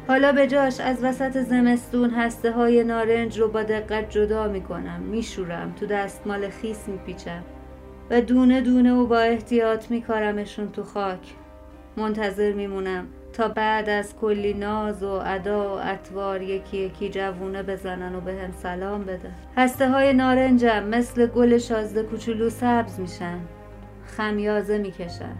[0.08, 5.74] حالا به جاش از وسط زمستون هسته های نارنج رو با دقت جدا می‌کنم میشورم
[5.80, 7.42] تو دستمال خیس میپیچم
[8.10, 11.34] و دونه دونه و با احتیاط میکارمشون تو خاک.
[11.96, 18.14] منتظر میمونم تا بعد از کلی ناز و ادا و اطوار یکی یکی جوونه بزنن
[18.14, 23.38] و به هم سلام بده هسته های نارنجم مثل گل شازده کوچولو سبز میشن.
[24.06, 25.36] خمیازه می‌کشن.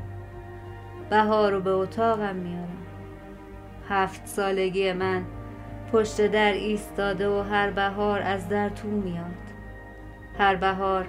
[1.11, 2.87] بهار رو به اتاقم میارم
[3.89, 5.23] هفت سالگی من
[5.93, 9.25] پشت در ایستاده و هر بهار از در تو میاد.
[10.39, 11.07] هر بهار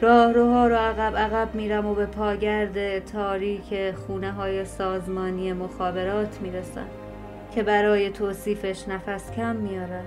[0.00, 6.86] راه روها رو عقب عقب میرم و به پاگرد تاریک خونه های سازمانی مخابرات می‌رسم
[7.54, 10.04] که برای توصیفش نفس کم میارم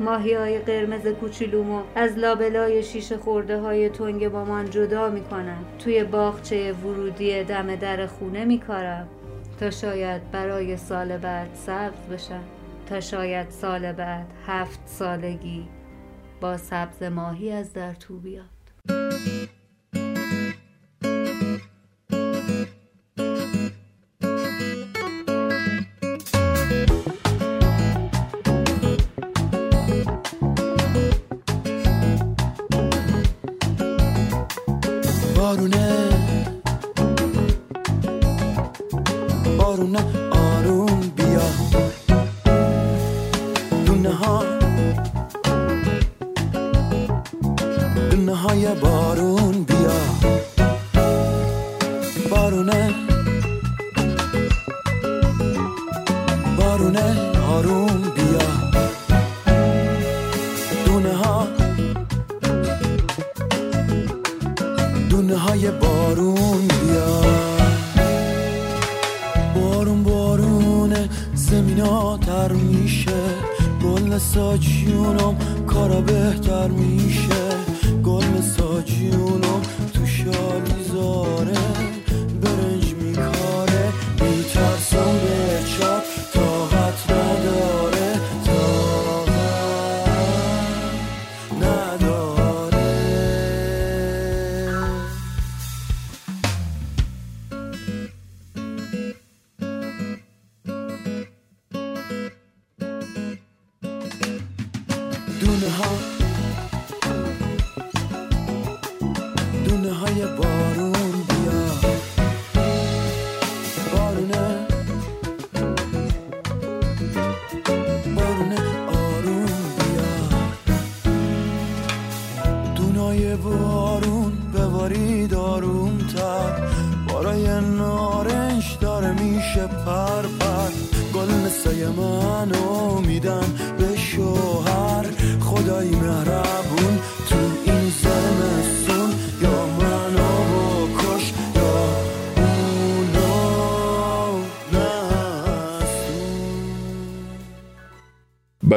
[0.00, 5.64] ماهی های قرمز کوچولومو از لابلای شیشه خورده های تنگ مامان جدا می‌کنم.
[5.78, 9.08] توی باغچه ورودی دم در خونه میکارم
[9.60, 12.44] تا شاید برای سال بعد سبز بشم.
[12.86, 15.68] تا شاید سال بعد هفت سالگی
[16.40, 18.57] با سبز ماهی از در تو بیاد
[18.88, 19.67] Música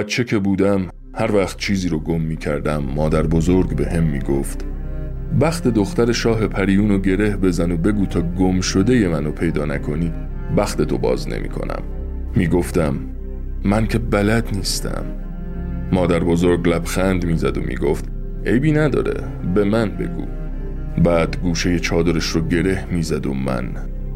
[0.02, 4.20] بچه که بودم هر وقت چیزی رو گم می کردم مادر بزرگ به هم می
[4.20, 4.66] گفت
[5.42, 10.14] بخت دختر شاه پریون رو گره بزن و بگو تا گم شده منو پیدا نکنی
[10.58, 11.84] بخت تو باز نمی کنم
[12.36, 12.96] می گفتم
[13.64, 15.06] من که بلد نیستم.
[15.92, 18.06] مادر بزرگ لبخند می زد و می گفت
[18.46, 19.24] عیبی نداره
[19.56, 20.26] به من بگو.
[21.04, 23.70] بعد گوشه چادرش رو گره می زد و من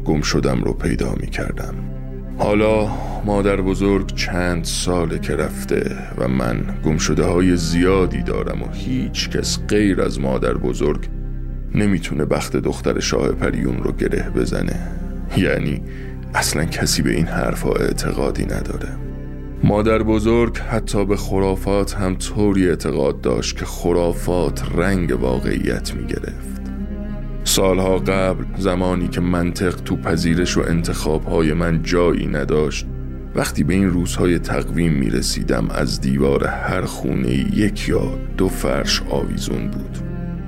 [0.04, 1.74] گم شدم رو پیدا می کردم
[2.38, 2.88] حالا
[3.26, 9.58] مادر بزرگ چند ساله که رفته و من گمشده های زیادی دارم و هیچ کس
[9.68, 11.08] غیر از مادر بزرگ
[11.74, 14.90] نمی‌تونه بخت دختر شاه پریون رو گره بزنه.
[15.36, 15.82] یعنی
[16.34, 18.88] اصلا کسی به این حرفا اعتقادی نداره.
[19.64, 26.62] مادر بزرگ حتی به خرافات هم طوری اعتقاد داشت که خرافات رنگ واقعیت می‌گرفت.
[27.44, 32.86] سالها قبل زمانی که منطق تو پذیرش و انتخابهای من جایی نداشت
[33.36, 39.02] وقتی به این روزهای تقویم می رسیدم از دیوار هر خونه یک یا دو فرش
[39.10, 39.98] آویزون بود.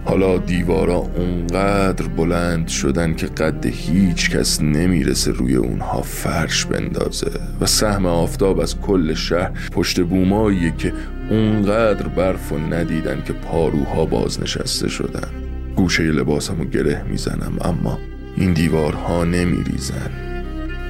[0.05, 7.31] حالا دیوارا اونقدر بلند شدن که قد هیچ کس نمی‌رسه روی اونها فرش بندازه
[7.61, 10.93] و سهم آفتاب از کل شهر پشت بوماییه که
[11.31, 15.29] اونقدر برف و ندیدن که پاروها بازنشسته شدن.
[15.77, 17.99] گوشه لباسمو گره می‌زنم اما
[18.37, 20.28] این دیوارها نمیریزن.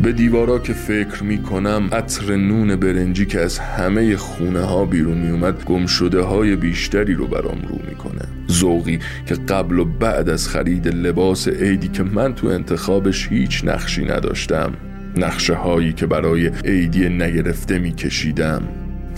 [0.01, 5.65] به دیوارا که فکر می‌کنم عطر نون برنجی که از همه خونه ها بیرون میومد
[5.65, 8.23] گم شده های بیشتری رو برام رو می‌کنه.
[8.51, 14.05] ذوقی که قبل و بعد از خرید لباس عیدی که من تو انتخابش هیچ نقشی
[14.05, 14.73] نداشتم.
[15.17, 18.63] نقشه هایی که برای عیدی نگرفته میکشیدم.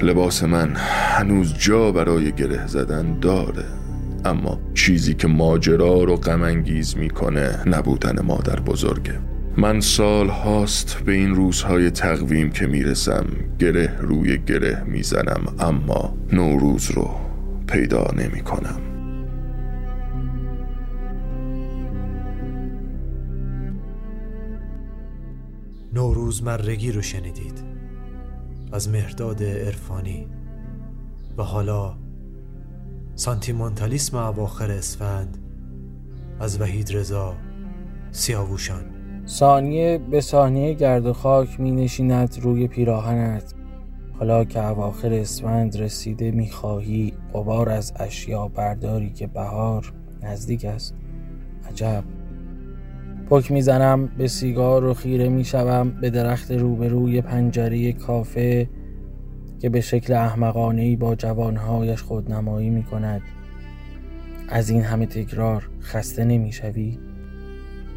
[0.03, 3.65] لباس من هنوز جا برای گره زدن داره.
[4.25, 9.30] اما چیزی که ماجرا رو غمانگیز می‌کنه نبودن مادر بزرگه.
[9.57, 13.27] من سال هاست به این روزهای تقویم که می‌رسم
[13.59, 17.11] گره روی گره می‌زنم اما نوروز رو
[17.67, 18.81] پیدا نمی کنم
[25.93, 27.65] نوروز مرگی رو شنیدید.
[28.73, 30.27] از مهداد عرفانی.
[31.39, 31.97] و حالا
[33.15, 35.39] سانتیمانتالیسم اواخر اسفند
[36.41, 37.37] از وحید رضا
[38.11, 38.90] سیاووشان.
[39.31, 43.55] ثانیه به ثانیه گرد و خاک می نشیند روی پیراهنت.
[44.19, 50.95] حالا که اواخر اسفند رسیده می خواهی قبار از اشیا برداری که بهار نزدیک است.
[51.69, 52.05] عجب.
[53.31, 58.69] پک می‌زنم به سیگار و خیره می‌شوم به درخت روبروی پنجره کافه
[59.61, 63.23] که به شکل احمقانه با جوانهایش خودنمایی می کند.
[64.49, 66.99] از این همه تکرار خسته نمی‌شوی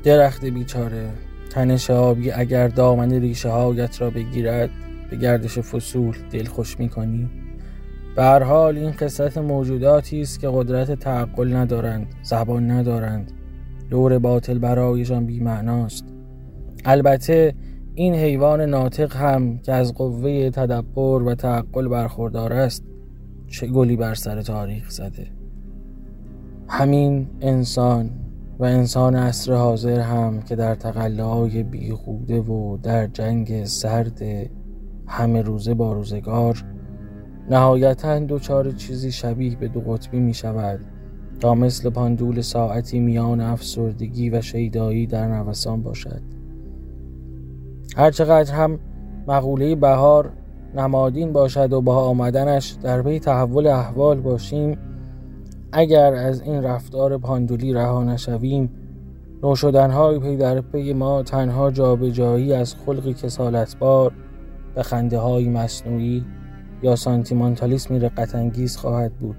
[0.03, 1.09] درخت بیچاره
[1.49, 4.69] تنش آبی اگر دامن ریشه هایت را بگیرد
[5.09, 7.29] به گردش فصول دل خوش می کنی
[8.15, 13.31] به هر حال این قصت موجوداتی است که قدرت تعقل ندارند زبان ندارند.
[13.89, 16.05] دور باطل برایشان بیمعناست.
[16.85, 17.53] البته
[17.95, 22.83] این حیوان ناطق هم که از قوه تدبر و تعقل برخوردار است
[23.47, 25.27] چه گلی بر سر تاریخ زده.
[26.67, 28.09] همین انسان
[28.63, 34.21] و انسان عصر حاضر هم که در تقلای بیخوده و در جنگ سرد
[35.07, 36.63] همه روزه با روزگار
[37.49, 40.79] نهایتا دوچار چیزی شبیه به دو قطبی می شود
[41.39, 46.21] تا مثل پاندول ساعتی میان افسردگی و شیدایی در نوسان باشد.
[47.97, 48.79] هرچقدر هم
[49.27, 50.29] مقوله بهار
[50.75, 54.77] نمادین باشد و با آمدنش در پی تحول احوال باشیم
[55.75, 58.69] اگر از این رفتار پاندولی رها نشویم
[59.43, 64.13] نوشدنهای پی در پی ما تنها جابجایی از خلقی کسالتبار
[64.75, 66.25] به خنده های مصنوعی
[66.83, 69.35] یا سانتیمانتالیسمی رقتانگیز خواهد بود.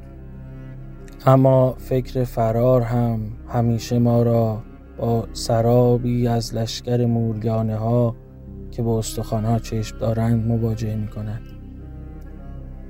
[1.26, 4.62] اما فکر فرار هم همیشه ما را
[4.99, 8.16] با سرابی از لشکر موریانه ها
[8.70, 11.43] که به استخوان ها چشم دارند مواجه می کند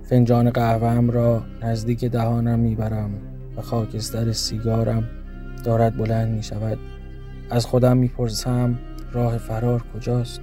[0.02, 3.33] فنجان قهوهم را نزدیک دهانم می‌برم.
[3.56, 5.04] و خاکستر سیگارم
[5.64, 6.78] دارد بلند می شود.
[7.50, 8.78] از خودم می‌پرسم
[9.12, 10.40] راه فرار کجاست.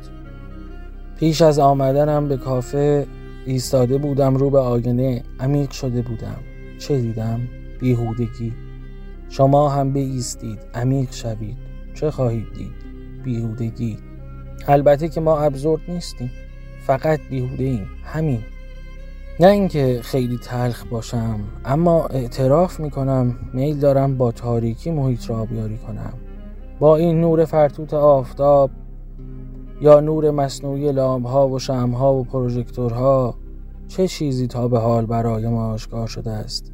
[1.20, 3.08] پیش از آمدنم به کافه
[3.46, 6.38] ایستاده بودم رو به آینه عمیق شده بودم.
[6.80, 7.42] چه دیدم؟
[7.80, 8.54] بیهودگی.
[9.30, 11.58] شما هم ایستید عمیق شوید.
[11.94, 12.72] چه خواهید دید؟
[13.24, 13.98] بیهودگی.
[14.68, 16.32] البته که ما ابزورد نیستیم.
[16.88, 18.44] فقط بیهوده ایم همین.
[19.40, 25.78] نه اینکه خیلی تلخ باشم اما اعتراف می‌کنم میل دارم با تاریکی محیط را آبیاری
[25.78, 26.14] کنم.
[26.80, 28.72] با این نور فرتوت آفتاب
[29.82, 33.36] یا نور مصنوعی لامپ ها و شم ها و پروژکتورها
[33.88, 36.72] چه چیزی تا به حال برای ما آشکار شده است؟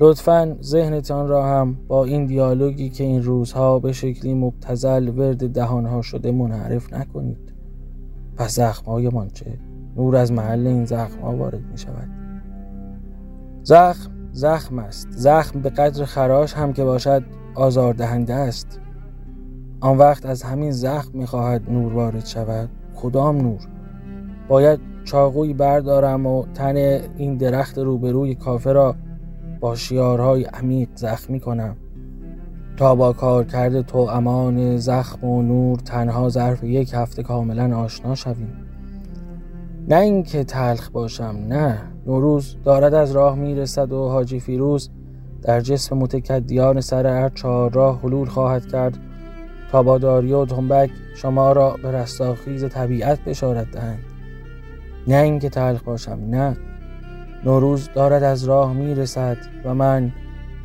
[0.00, 6.02] لطفا ذهنتان را هم با این دیالوگی که این روزها به شکلی مبتزل ورد دهانها
[6.02, 7.52] شده منحرف نکنید.
[8.36, 9.58] پس زخمهایمان چه؟
[9.96, 12.08] نور از محل این زخم وارد می شود.
[13.62, 15.08] زخم زخم است.
[15.10, 17.22] زخم به قدر خراش هم که باشد
[17.54, 18.80] آزاردهنده است.
[19.80, 22.68] آن وقت از همین زخم می خواهد نور وارد شود.
[22.96, 23.60] کدام نور؟
[24.48, 26.76] باید چاقوی بردارم و تن
[27.16, 28.94] این درخت روبروی کافه را
[29.60, 31.76] با شیارهای عمیق زخمی کنم.
[32.76, 38.14] تا با کار کرده تو امان زخم و نور تنها ظرف یک هفته کاملا آشنا
[38.14, 38.63] شویم.
[39.88, 41.78] نه اینکه تلخ باشم نه.
[42.06, 44.90] نوروز دارد از راه می‌رسد و حاجی فیروز
[45.42, 48.98] در جسم متکدیان سر هر چهار راه حلول خواهد کرد
[49.72, 53.98] تا با داری و تنبک شما را به رستاخیز طبیعت بشارت دهند.
[55.08, 56.56] نه اینکه تلخ باشم نه.
[57.44, 60.12] نوروز دارد از راه می‌رسد و من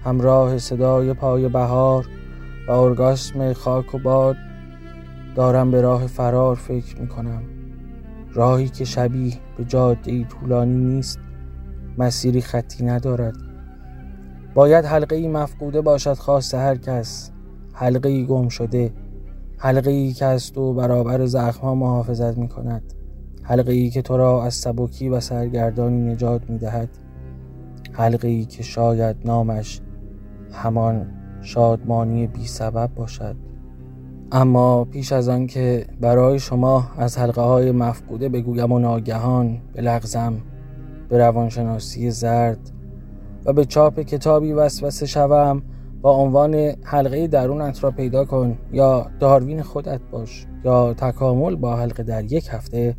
[0.04, 2.06] همراه صدای پای بهار
[2.68, 4.36] و ارگاسم خاک و باد
[5.36, 7.59] دارم به راه فرار فکر می کنم
[8.34, 11.20] راهی که شبیه به جاده ای طولانی نیست
[11.98, 13.36] مسیری خطی ندارد.
[14.56, 17.32] باید حلقه ای مفقوده باشد خواست هر کس.
[17.74, 18.94] حلقه ای گم شده
[19.58, 22.94] حلقه ای که از تو برابر زخم محافظت می کند
[23.44, 26.90] حلقه ای که تو را از سبکی و سرگردانی نجات می دهد
[27.92, 29.82] حلقه ای که شاید نامش
[30.52, 31.12] همان
[31.42, 33.49] شادمانی بی سبب باشد.
[34.32, 40.34] اما پیش از آن که برای شما از حلقه های مفقوده بگویم و ناگهان بلغزم
[41.10, 42.72] به روانشناسی زرد
[43.46, 45.62] و به چاپ کتابی وسوسه شوم
[46.02, 52.04] با عنوان حلقه درونت را پیدا کن یا داروین خودت باش یا تکامل با حلقه
[52.04, 52.96] در یک هفته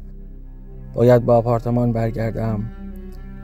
[0.95, 2.65] باید با آپارتمان برگردم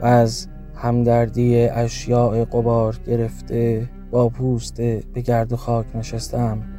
[0.00, 4.80] و از همدردی اشیاء قبار گرفته با پوست
[5.14, 6.75] به گرد و خاک نشستم.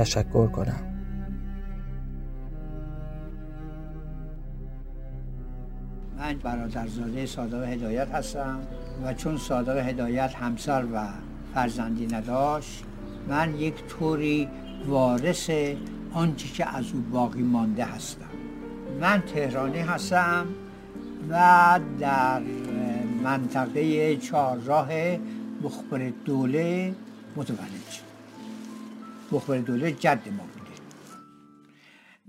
[0.00, 0.80] تشکر کنم.
[6.18, 8.58] من برادرزاده صادق هدایت هستم
[9.04, 11.08] و چون صادق هدایت همسر و
[11.54, 12.84] فرزندی نداشت
[13.28, 14.48] من یک طوری
[14.86, 15.50] وارث
[16.12, 18.24] آنچه که از او باقی مانده هستم.
[19.00, 20.46] من تهرانی هستم
[21.30, 22.40] و در
[23.24, 24.88] منطقه چهارراه
[25.62, 26.94] مخبر دوله
[27.36, 28.09] متولد شدم.
[29.32, 30.70] مخبر دوله جد ما بوده.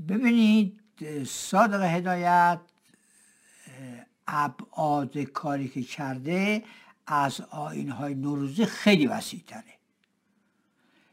[0.07, 0.79] ببینید
[1.27, 2.59] صادق هدایت
[4.27, 6.63] ابعاد کاری که کرده
[7.07, 9.63] از آین های نوروزی خیلی وسیع تره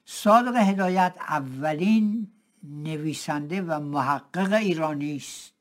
[0.05, 2.29] صادق هدایت اولین
[2.63, 5.53] نویسنده و محقق ایرانی است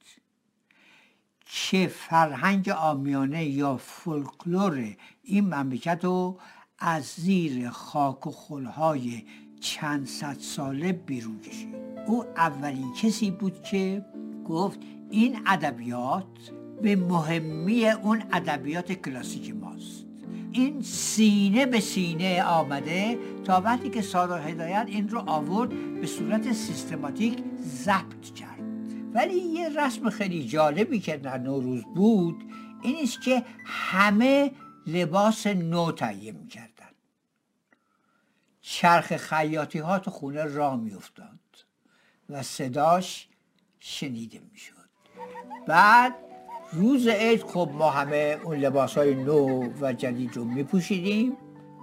[1.45, 6.39] که فرهنگ آمیانه یا فولکلور این مملکت رو
[6.79, 9.23] از زیر خاک و خلهای
[9.59, 11.75] چند صد ساله بیرون کشید.
[12.07, 14.05] او اولین کسی بود که
[14.45, 14.79] گفت
[15.09, 16.25] این ادبیات
[16.81, 20.05] به مهمی اون ادبیات کلاسیک ماست.
[20.51, 25.69] این سینه به سینه آمده تا وقتی که صادق هدایت این رو آورد
[26.01, 28.59] به صورت سیستماتیک ضبط کرد.
[29.13, 32.43] ولی یه رسم خیلی جالبی که در نوروز بود
[32.83, 34.51] این است که همه
[34.87, 36.66] لباس نو تهیه می‌کردن
[38.69, 41.39] چرخ خیاطی ها تو خونه را میافتاد
[42.29, 43.27] و صداش
[43.79, 44.73] شنیده می‌شد.
[45.67, 46.15] بعد
[46.73, 51.37] روز عید خب ما همه اون لباس های نو و جدید رو میپوشیدیم.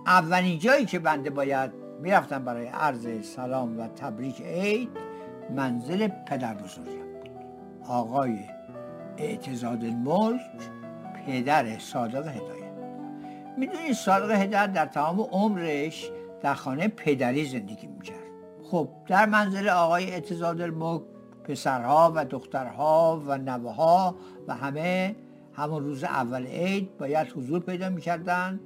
[0.06, 1.70] اولین جایی که بنده باید
[2.00, 4.90] می‌رفتم برای عرض سلام و تبریک عید
[5.56, 7.04] منزل پدر بزرگم
[7.88, 8.38] آقای
[9.16, 10.40] اعتزاد الملک
[11.26, 12.74] پدر صادق هدایت.
[13.58, 16.10] می‌دونید صادق هدایت در تمام عمرش
[16.44, 18.24] در خانه پدری زندگی می‌کرد.
[18.62, 21.02] خب در منزل آقای اعتزاد الملک
[21.44, 24.16] پسرها و دخترها و نوهها
[24.48, 25.16] و همه
[25.52, 28.60] همون روز اول عید باید حضور پیدا می‌کردن.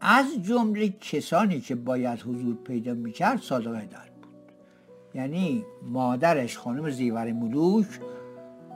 [0.00, 4.52] از جمله کسانی که باید حضور پیدا می‌کرد صادق هدایت بود.
[5.14, 7.86] یعنی مادرش خانم زیور ملوک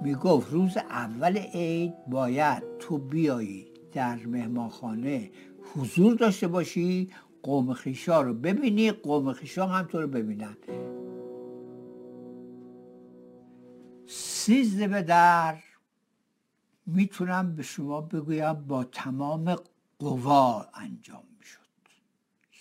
[0.02, 5.30] می‌گفت روز اول عید باید تو بیایی در مهمانخانه
[5.76, 7.08] حضور داشته باشی
[7.42, 10.56] قوم خیشا رو ببینی قوم خیشا هم تو رو ببینن.
[14.08, 15.62] سیزده به در
[16.86, 19.56] می‌تونم به شما بگویم با تمام
[19.98, 21.58] قوا انجام می‌شد.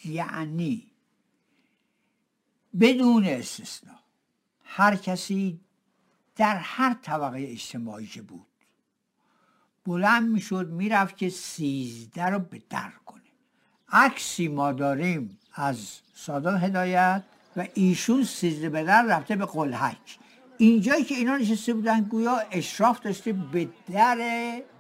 [0.06, 0.92] یعنی
[2.80, 4.00] بدون استثنا
[4.64, 5.60] هر کسی
[6.36, 8.48] در هر طبقه اجتماعی که بود
[9.86, 12.92] بلند می‌شد می‌رفت که سیزده رو به در
[13.92, 15.78] عکسی ما داریم از
[16.16, 17.24] صادق هدایت
[17.58, 20.18] و ایشون سیزده به در رفته به قلحک
[20.58, 24.18] اینجایی که اینا نشسته بودن گویا اشراف داشته به در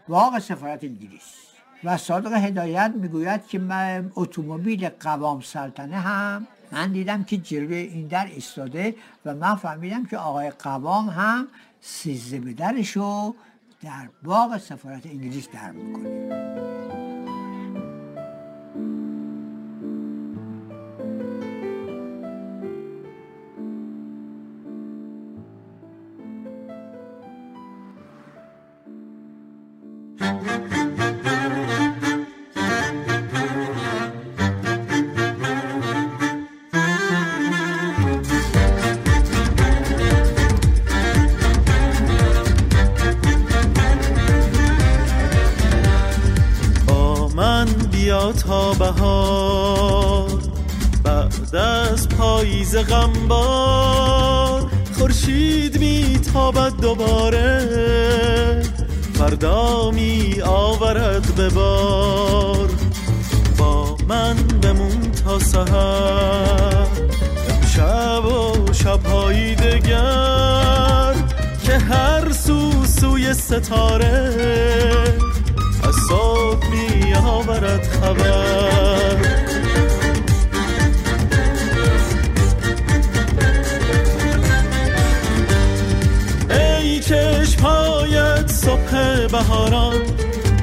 [0.08, 1.52] باغ سفارت انگلیس.
[1.84, 8.08] و صادق هدایت می‌گوید که من اتومبیل قوام سلطنه هم من دیدم که جلوی این
[8.08, 11.48] در ایستاده و من فهمیدم که آقای قوام هم
[11.82, 13.36] سیزده به درشو
[13.84, 16.81] در باغ سفارت انگلیس در می‌کنه.
[52.84, 57.68] غمبار خورشید میتابد دوباره.
[59.14, 62.70] فردا می آورد به بار.
[63.58, 66.88] با من بمون تا سحر.
[67.49, 71.14] امشب و شبهایی دگر
[71.64, 74.34] که هر سو سوی ستاره
[75.84, 79.31] از صبح می آورد خبر.
[89.52, 90.02] بهاران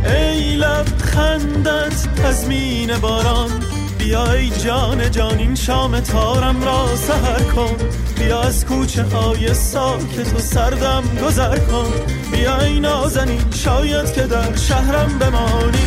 [0.04, 3.50] ای لبخندت تزمین باران.
[3.98, 7.76] بیا ای جان جان این شام تارم را سهر کن.
[8.18, 11.92] بیا از کوچه های ساکت و سردم گذر کن.
[12.32, 15.78] بیا ای نازنین شاید که در شهرم بمانی.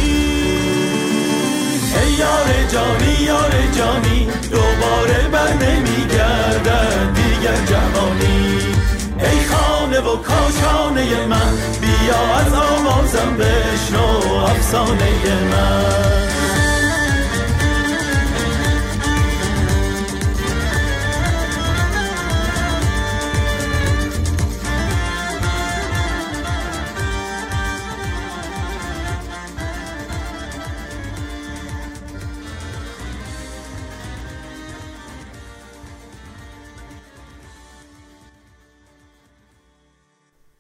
[2.02, 8.70] ای یار جانی یار جانی دوباره بر نمیگردد دیگر جوانی.
[9.91, 11.53] خانه و کاشانه من.
[11.81, 16.40] بیا از آوازم بشنو افسانه من.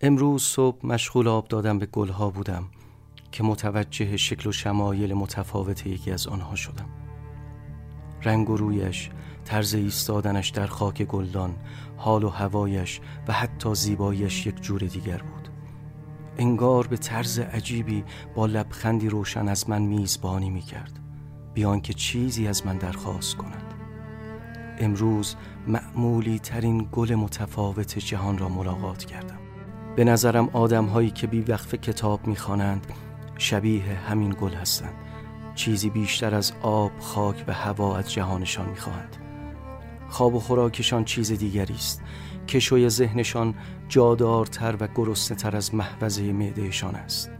[0.03, 2.63] امروز صبح مشغول آب دادم به گلها بودم
[3.31, 6.89] که متوجه شکل و شمایل متفاوت یکی از آنها شدم.
[8.23, 9.09] رنگ و رویش
[9.45, 11.55] طرز ایستادنش در خاک گلدان
[11.97, 15.49] حال و هوایش و حتی زیبایش یک جور دیگر بود.
[16.37, 18.03] انگار به طرز عجیبی
[18.35, 20.99] با لبخندی روشن از من میزبانی می کرد
[21.53, 23.73] بیان که چیزی از من درخواست کند.
[24.79, 25.35] امروز
[25.67, 29.50] معمولی ترین گل متفاوت جهان را ملاقات کردم.
[29.95, 32.87] به نظرم آدم هایی که بی وقف کتاب می‌خوانند
[33.37, 34.93] شبیه همین گل هستند.
[35.55, 39.15] چیزی بیشتر از آب، خاک و هوا از جهانشان می‌خواهند.
[40.09, 42.01] خواب و خوراکشان چیز دیگری است.
[42.47, 43.55] کشوی ذهنشان
[43.89, 47.31] جادارتر و گرسنه تر از محوزه معدهشان است.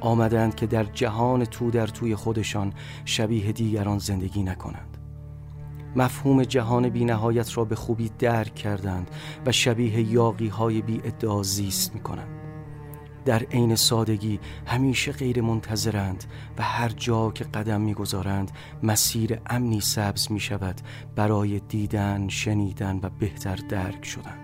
[0.00, 2.72] آمدند که در جهان تو در توی خودشان
[3.04, 4.93] شبیه دیگران زندگی نکنند.
[5.96, 9.10] مفهوم جهان بی نهایت را به خوبی درک کردند
[9.46, 12.28] و شبیه یاقی های بی ادعا زیست می کنند.
[13.24, 16.24] در عین سادگی همیشه غیر منتظرند
[16.58, 18.50] و هر جا که قدم می‌گذارند
[18.82, 20.80] مسیر امنی سبز می شود
[21.16, 24.43] برای دیدن، شنیدن و بهتر درک شدن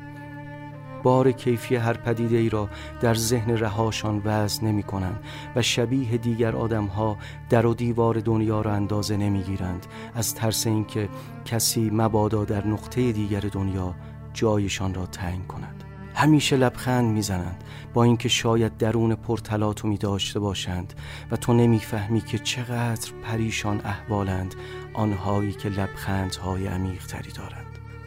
[1.02, 2.68] بار کیفی هر پدیده ای را
[3.01, 5.20] در ذهن رهاشان وزن نمی کنند
[5.56, 7.16] و شبیه دیگر آدم ها
[7.51, 11.09] در و دیوار دنیا را اندازه نمی گیرند از ترس اینکه
[11.44, 13.94] کسی مبادا در نقطه دیگر دنیا
[14.32, 15.85] جایشان را تعیین کند.
[16.14, 17.64] همیشه لبخند می‌زنند
[17.94, 20.94] با اینکه شاید درون پرتلاتومی داشته باشند
[21.31, 24.55] و تو نمی‌فهمی که چقدر پریشان احوالند
[24.94, 27.60] آنهایی که لبخندهای عمیق تری دارند.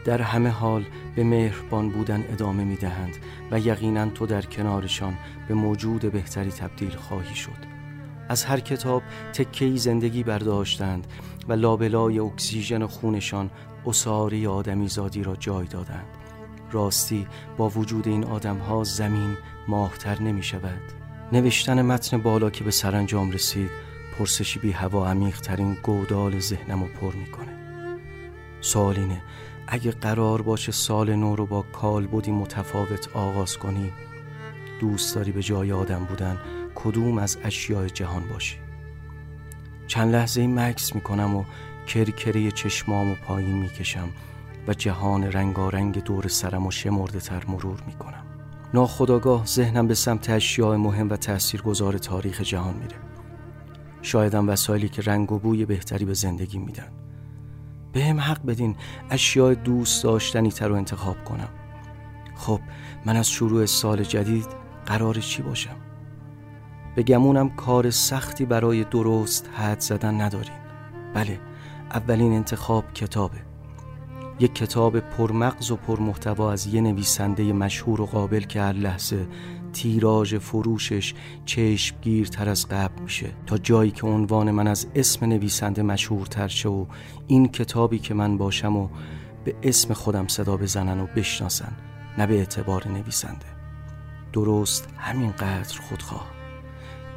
[0.06, 0.86] در همه حال
[1.16, 3.18] به مهربان بودن ادامه می دهند
[3.52, 5.18] و یقینا تو در کنارشان
[5.48, 7.74] به موجود بهتری تبدیل خواهی شد.
[8.30, 9.02] از هر کتاب
[9.34, 11.08] تکهی زندگی برداشتند
[11.48, 13.50] و لابلای اکسیژن خونشان
[13.86, 16.08] اصاری آدمی زادی را جای دادند.
[16.72, 17.28] راستی
[17.58, 20.82] با وجود این آدم ها زمین ماهتر نمی شود
[21.32, 23.70] نوشتن متن بالا که به سرانجام رسید
[24.18, 27.54] پرسشی بی هوا عمیق ترین گودال ذهنم رو پر می‌کنه.
[28.62, 29.22] سوال اینه
[29.74, 33.92] اگه قرار باشه سال نو رو با کالبدی متفاوت آغاز کنی
[34.80, 36.38] دوست داری به جای آدم بودن
[36.76, 38.58] کدوم از اشیاء جهان باشی؟
[39.88, 41.44] چند لحظه مکس می‌کنم و
[41.88, 44.10] کرکره چشمام و پایین می‌کشم
[44.68, 48.26] و جهان رنگارنگ دور سرم و شمرده تر مرور می‌کنم.
[48.74, 52.98] ناخداگاه ذهنم به سمت اشیاء مهم و تاثیرگذار تاریخ جهان میره.
[54.02, 57.03] شایدم وسایلی که رنگ و بوی بهتری به زندگی میدن.
[57.94, 58.76] به هم حق بدین
[59.10, 61.50] اشیاء دوست داشتنی تر رو انتخاب کنم.
[62.36, 62.60] خب
[63.06, 64.48] من از شروع سال جدید
[64.86, 65.76] قرار چی باشم؟
[66.96, 70.58] به گمونم کار سختی برای درست حد زدن ندارین.
[71.14, 71.40] بله
[71.92, 73.38] اولین انتخاب کتابه.
[74.40, 79.28] یک کتاب پرمغز و پرمحتوا از یه نویسنده مشهور و قابل که هر لحظه
[79.74, 81.14] تیراژ فروشش
[81.46, 83.32] چشمگیرتر از قبل میشه.
[83.46, 86.86] تا جایی که عنوان من از اسم نویسنده مشهورتر شه و
[87.28, 88.90] این کتابی که من باشم و
[89.46, 91.74] به اسم خودم صدا بزنن و بشناسن
[92.18, 93.46] نه به اعتبار نویسنده.
[94.34, 96.34] درست همینقدر خودخواه.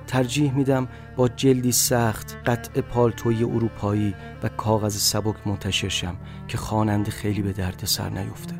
[0.06, 6.16] ترجیح میدم با جلدی سخت قطع پالتوی اروپایی و کاغذ سبک منتشر شم
[6.48, 8.54] که خواننده خیلی به درد سر نیفته.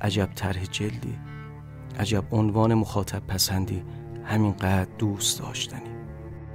[0.00, 1.29] عجب طرح جلدی.
[1.98, 3.82] عجب عنوان مخاطب پسندی
[4.24, 5.90] همینقدر دوست داشتنی.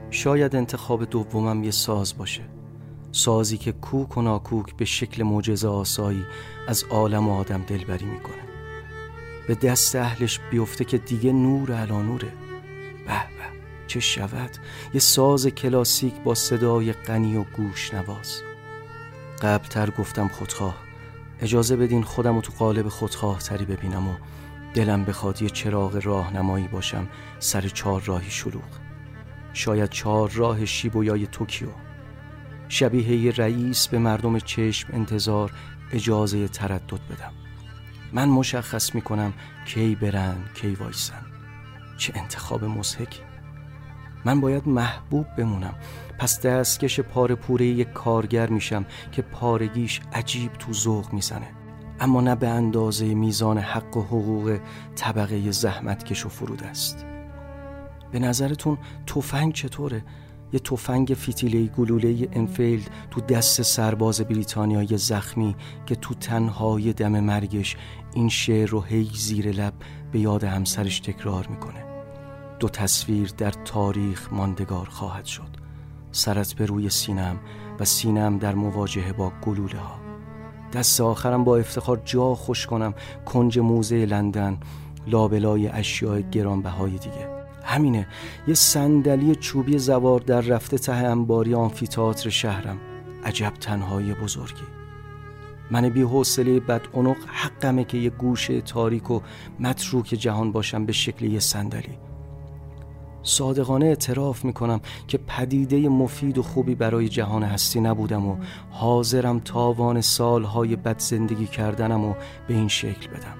[0.09, 2.43] شاید انتخاب دومم یه ساز باشه.
[3.11, 6.23] سازی که کوک و ناکوک به شکل معجزه آسایی
[6.67, 8.45] از عالم و آدم دلبری می‌کنه.
[9.47, 12.27] به دست اهلش بیفته که دیگه نور علا نوره.
[13.07, 13.45] به به
[13.87, 14.49] چه شود؟
[14.93, 18.41] یه ساز کلاسیک با صدای غنی و گوش نواز.
[19.41, 20.75] قبلتر گفتم خودخواه.
[21.41, 24.13] اجازه بدین خودم رو تو قالب خودخواه تری ببینم و
[24.75, 27.07] دلم بخواد یه چراغ راهنمایی باشم
[27.39, 28.63] سر چهار راهی شلوغ.
[29.53, 31.67] شاید چهار راه شیبویای توکیو.
[32.69, 35.51] شبیه یه رئیس به مردم چشم انتظار
[35.91, 37.33] اجازه تردد بدم.
[38.13, 39.33] من مشخص می‌کنم
[39.65, 41.25] کی برن کی وایسن.
[41.97, 43.21] چه انتخاب مزهکی
[44.25, 45.75] من باید محبوب بمونم.
[46.19, 51.47] پس دستکش پاره پوره یک کارگر میشم که پارگیش عجیب تو ذوق می‌زنه.
[51.99, 54.59] اما نه به اندازه میزان حق و حقوق
[54.95, 57.05] طبقه زحمتکش و فرود است.
[58.11, 58.77] به نظرتون
[59.07, 60.03] تفنگ چطوره؟
[60.53, 65.55] یه تفنگ فیتیله گلوله انفیلد تو دست سرباز بریتانیایی زخمی
[65.85, 67.77] که تو تنهای دم مرگش
[68.13, 69.73] این شعر رو هی زیر لب
[70.11, 71.85] به یاد همسرش تکرار می‌کنه.
[72.59, 75.49] دو تصویر در تاریخ ماندگار خواهد شد.
[76.11, 77.39] سرت به روی سینم
[77.79, 80.04] و سینم در مواجهه با گلوله ها
[80.75, 82.93] دست آخرم با افتخار جا خوش کنم
[83.25, 84.57] کنج موزه لندن
[85.07, 87.29] لابلای اشیاء گرانبهای دیگه.
[87.63, 88.07] همینه
[88.47, 92.77] یه صندلی چوبی زوار در رفته ته انباری آنفیتاتر شهرم.
[93.23, 94.63] عجب تنهایی بزرگی.
[95.71, 96.81] من بی حوصله بد
[97.27, 99.19] حقمه که یه گوشه تاریک و
[99.59, 101.97] متروک جهان باشم به شکل یه صندلی.
[103.25, 108.37] صادقانه اعتراف می‌کنم که پدیده مفید و خوبی برای جهان هستی نبودم و
[108.71, 112.13] حاضرم تاوان سالهای بد زندگی کردنم و
[112.47, 113.37] به این شکل بدم.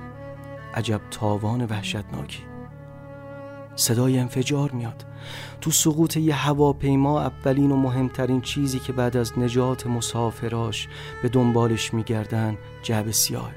[0.73, 2.43] عجب تاوان وحشتناکی.
[3.75, 5.05] صدای انفجار میاد.
[5.61, 10.87] تو سقوط یه هواپیما اولین و مهمترین چیزی که بعد از نجات مسافراش
[11.21, 13.51] به دنبالش میگردن جعب سیاه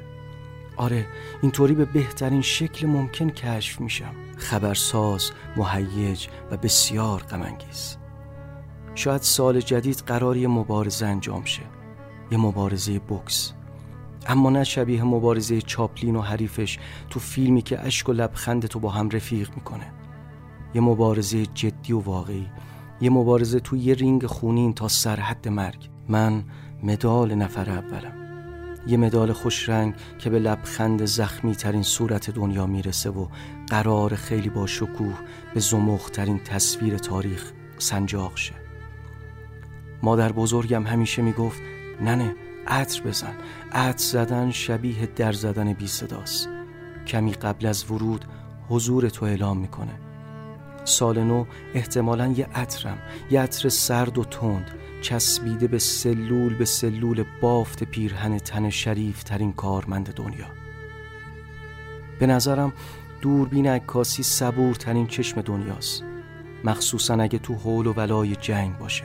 [0.77, 1.07] آره
[1.43, 4.28] اینطوری به بهترین شکل ممکن کشف میشم.
[4.39, 7.97] خبرساز مهیج و بسیار غمانگیز.
[8.95, 11.63] شاید سال جدید قراری مبارزه انجام شه.
[12.31, 13.53] یه مبارزه بوکس.
[14.27, 16.79] اما نه شبیه مبارزه چاپلین و حریفش
[17.11, 19.93] تو فیلمی که اشک و لبخند تو با هم رفیق می‌کنه.
[20.75, 22.47] یه مبارزه جدی و واقعی.
[23.01, 25.91] یه مبارزه تو یه رینگ خونین تا سرحد مرگ.
[26.09, 26.45] من
[26.83, 28.13] مدال نفر اولم.
[28.87, 33.27] یه مدال خوش رنگ که به لبخند زخمی ترین صورت دنیا می‌رسه و
[33.71, 35.19] قرار خیلی با شکوه
[35.55, 38.55] به زمخ ترین تصویر تاریخ سنجاق شه.
[40.03, 41.63] مادر بزرگم همیشه می‌گفت
[42.01, 42.35] ننه
[42.67, 43.35] عطر بزن.
[43.73, 46.49] عطر زدن شبیه در زدن بی صداست.
[47.07, 48.25] کمی قبل از ورود
[48.69, 49.93] حضور تو اعلام می‌کنه.
[50.85, 52.99] سال نو احتمالا یه عطرم.
[53.31, 54.71] یه عطر سرد و تند
[55.03, 60.47] چسبیده به سلول به سلول بافت پیرهن تن شریف ترین کارمند دنیا.
[62.19, 62.73] به نظرم
[63.21, 66.05] دوربین عکاسی صبورترین چشم دنیاست.
[66.65, 69.05] مخصوصا اگه تو حول و ولای جنگ باشه.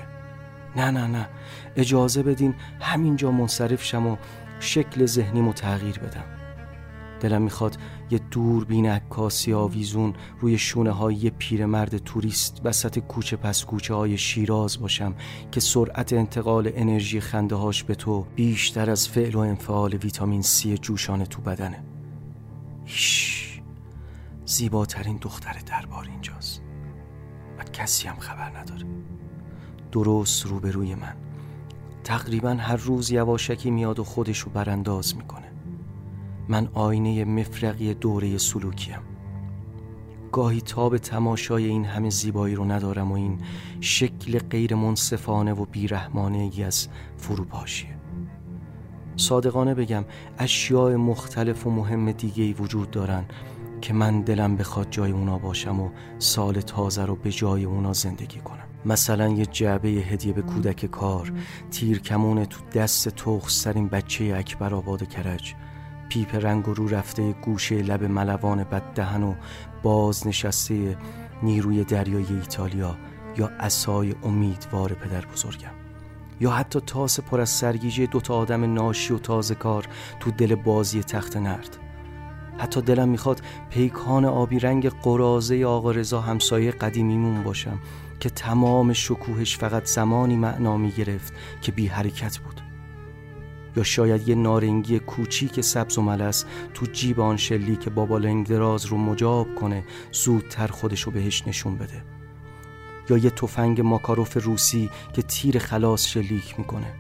[0.76, 1.30] نه نه نه.
[1.76, 4.18] اجازه بدین همینجا منصرف شم و
[4.60, 6.26] شکل ذهنیمو تغییر بدم.
[7.19, 7.77] دلم می‌خواد
[8.11, 14.80] یه دوربین عکاسی آویزون روی شونه های پیرمرد توریست وسط کوچه پس کوچه های شیراز
[14.80, 15.15] باشم
[15.52, 20.77] که سرعت انتقال انرژی خنده هاش به تو بیشتر از فعل و انفعال ویتامین سی
[20.77, 21.84] جوشان تو بدنه.
[22.85, 23.43] ایش.
[24.54, 26.62] زیباترین دختر دربار اینجاست.
[27.60, 28.86] و کسی هم خبر نداره.
[29.92, 31.16] درست روبروی من.
[32.04, 35.52] تقریبا هر روز یواشکی میاد و خودشو برانداز می‌کنه.
[36.48, 39.00] من آینه مفرقی دوره سلوکیم.
[40.32, 43.40] گاهی تاب تماشای این همه زیبایی رو ندارم و این
[43.82, 47.96] شکل غیر منصفانه و بیرحمانه ای از فروپاشیه
[49.16, 50.06] صادقانه بگم
[50.38, 53.26] اشیاء مختلف و مهم دیگه ای وجود دارن.
[53.84, 55.89] که من دلم بخواد جای اونا باشم و
[56.19, 58.64] سال تازه رو به جای اونا زندگی کنم.
[58.85, 61.31] مثلا یه جعبه هدیه به کودک کار
[61.72, 65.53] تیر کمون تو دست تخصترین بچه اکبر آباد کرج
[66.10, 69.35] پیپ رنگ رو رفته گوشه لب ملوان بددهن و
[69.84, 70.97] باز نشسته
[71.43, 72.95] نیروی دریای ایتالیا
[73.38, 75.73] یا اسای امیدوار پدر بزرگم.
[76.41, 79.88] یا حتی تاس پر از سرگیجه دوتا آدم ناشی و تازه کار
[80.19, 81.82] تو دل بازی تخت نرد.
[82.58, 87.80] حتی دلم می‌خواد پیکان آبی رنگ قرازه آقا رضا همسایه قدیمیمون باشم
[88.20, 92.62] که تمام شکوهش فقط زمانی معنا می‌گرفت که بی حرکت بود.
[93.76, 98.48] یا شاید یه نارنگی کوچیک سبز و ملس تو جیب آن شلی که بابا لنگ
[98.48, 102.04] دراز رو مجاب کنه زودتر خودشو بهش نشون بده.
[103.10, 106.94] یا یه تفنگ ماکاروف روسی که تیر خلاص شلیک می‌کنه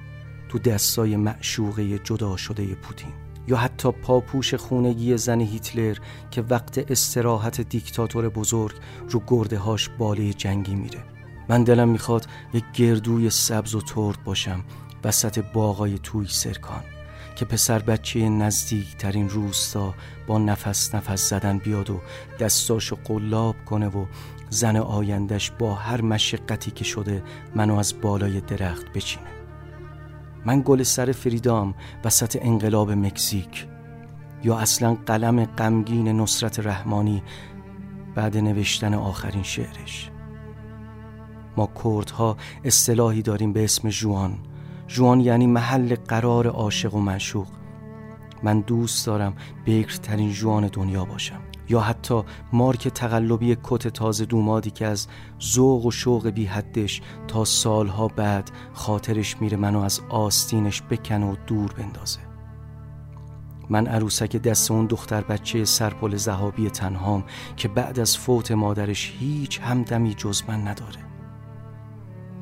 [0.49, 3.22] تو دستای معشوقه جدا شده پوتین.
[3.47, 5.97] یا حتی پاپوش خونگی زن هیتلر
[6.31, 8.75] که وقت استراحت دیکتاتور بزرگ
[9.09, 11.03] رو گرده هاش باله جنگی میره.
[11.49, 14.63] من دلم می‌خواد یک گردوی سبز و ترد باشم
[15.03, 16.83] وسط باغای توی سرکان
[17.35, 19.93] که پسر بچه نزدیک ترین روستا
[20.27, 22.01] با نفس نفس زدن بیاد و
[22.39, 24.05] دستاشو قلاب کنه و
[24.49, 27.23] زن آیندش با هر مشقتی که شده
[27.55, 29.42] منو از بالای درخت بچینه.
[30.45, 31.73] من گل سر فریدام
[32.05, 33.67] وسط انقلاب مکزیک.
[34.43, 37.23] یا اصلا قلم غمگین نصرت رحمانی
[38.15, 40.09] بعد نوشتن آخرین شعرش.
[41.57, 44.37] ما کردها اصطلاحی داریم به اسم جوان.
[44.87, 47.47] جوان یعنی محل قرار عاشق و معشوق.
[48.43, 49.33] من دوست دارم
[49.65, 51.39] بکرترین جوان دنیا باشم.
[51.69, 52.23] یا حتی
[52.53, 55.07] مارک تقلبی کت تازه دومادی که از
[55.41, 61.35] ذوق و شوق بی حدش تا سالها بعد خاطرش میره منو از آستینش بکنه و
[61.47, 62.19] دور بندازه.
[63.69, 67.23] من عروسک دست اون دختر بچه سرپل زهابی تنهام
[67.57, 70.99] که بعد از فوت مادرش هیچ همدمی جز من نداره.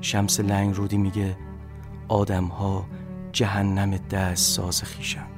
[0.01, 1.37] شمس لنگ رودی میگه
[2.07, 2.85] آدم ها
[3.31, 5.30] جهنم دست ساز خیشند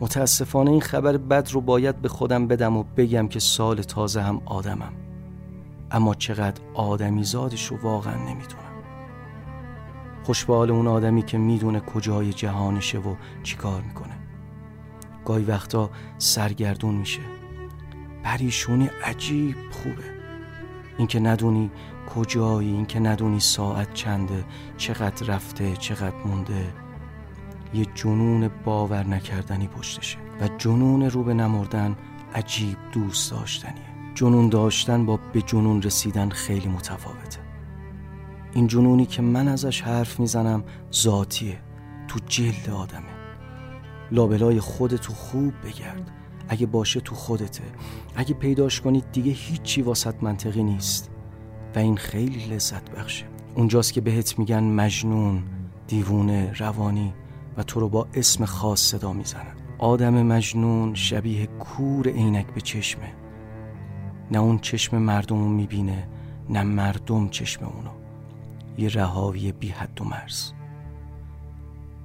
[0.00, 4.42] متاسفانه این خبر بد رو باید به خودم بدم و بگم که سال تازه هم
[4.46, 4.92] آدمم.
[5.90, 8.64] اما چقدر آدمی زادش رو واقعا نمی‌دونم.
[10.24, 14.14] خوشبال اون آدمی که می‌دونه کجای جهانشه و چیکار می‌کنه.
[15.24, 17.20] گاهی وقتا سرگردون میشه.
[18.22, 20.04] پریشونی عجیب خوبه.
[20.98, 21.70] اینکه ندونی
[22.14, 24.44] کجایی اینکه ندونی ساعت چنده
[24.76, 26.83] چقدر رفته چقدر مونده.
[27.74, 31.96] یه جنون باور نکردنی پشتشه و جنون رو به نمردن
[32.34, 33.94] عجیب دوست داشتنیه.
[34.14, 37.38] جنون داشتن با به جنون رسیدن خیلی متفاوته.
[38.52, 41.58] این جنونی که من ازش حرف می‌زنم ذاتیه
[42.08, 43.14] تو جلد آدمه.
[44.10, 46.10] لابلای خودتو خوب بگرد.
[46.48, 47.64] اگه باشه تو خودته.
[48.16, 51.10] اگه پیداش کنید دیگه هیچی واسط منطقی نیست.
[51.74, 53.24] و این خیلی لذت بخشه.
[53.54, 55.42] اونجاست که بهت میگن مجنون
[55.86, 57.14] دیوونه روانی.
[57.56, 63.12] و تو رو با اسم خاص صدا می‌زنن آدم مجنون شبیه کور عینک به چشمه.
[64.30, 66.08] نه اون چشم مردم رو می‌بینه
[66.50, 67.90] نه مردم چشم اونو.
[68.78, 70.52] یه رهاوی بی حد و مرز.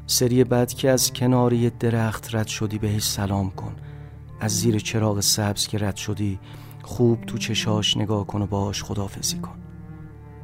[0.08, 3.76] سری بعد که از کنار یه درخت رد شدی بهش سلام کن.
[4.40, 6.40] از زیر چراغ سبز که رد شدی
[6.84, 9.69] خوب تو چشاش نگاه کن و باش خدافزی کن.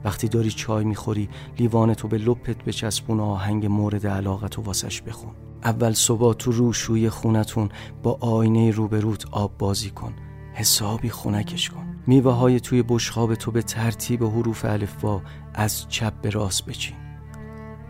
[0.06, 1.30] وقتی داری چای می‌خوری
[1.60, 5.32] لیوان تو به لپت بچسبون آهنگ مورد علاقت و واسش بخون.
[5.64, 7.70] اول صبح تو روشوی خونتون
[8.04, 10.14] با آینه روبروت آب بازی کن.
[10.54, 11.96] حسابی خونکش کن.
[12.08, 15.22] میوه های توی بشخاب تو به ترتیب حروف الفبا
[15.54, 16.96] از چپ به راست بچین.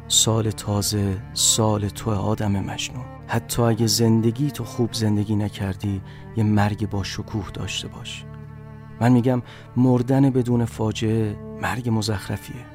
[0.08, 3.06] سال تازه سال تو آدم مجنون.
[3.28, 6.02] حتی اگه زندگی تو خوب زندگی نکردی
[6.38, 8.26] یه مرگ با شکوه داشته باش.
[9.02, 9.42] من میگم
[9.76, 12.66] مردن بدون فاجعه مرگ مزخرفیه.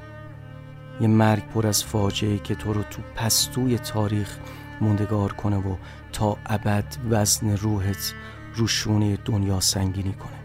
[1.01, 4.38] یه مرگ پر از فاجعه که تو رو تو پستوی تاریخ
[4.80, 5.76] موندگار کنه و
[6.12, 8.14] تا ابد وزن روحت
[8.55, 10.40] روشونه دنیا سنگینی کنه.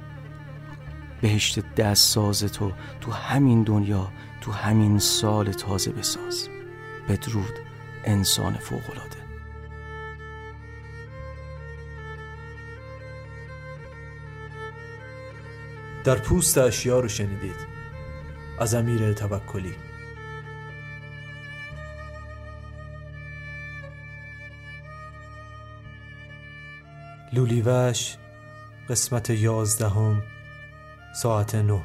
[1.22, 2.72] بهشت دست ساز تو
[3.02, 4.08] تو همین دنیا
[4.42, 6.50] تو همین سال تازه بساز.
[7.10, 7.60] بدرود
[8.06, 9.15] انسان فوقلاده
[16.06, 17.56] در پوست اشیا رو شنیدید.
[18.60, 19.76] از امیر توکلی.
[27.34, 28.16] لولیوش
[28.90, 30.24] قسمت یازدهم
[31.16, 31.84] ساعت نه.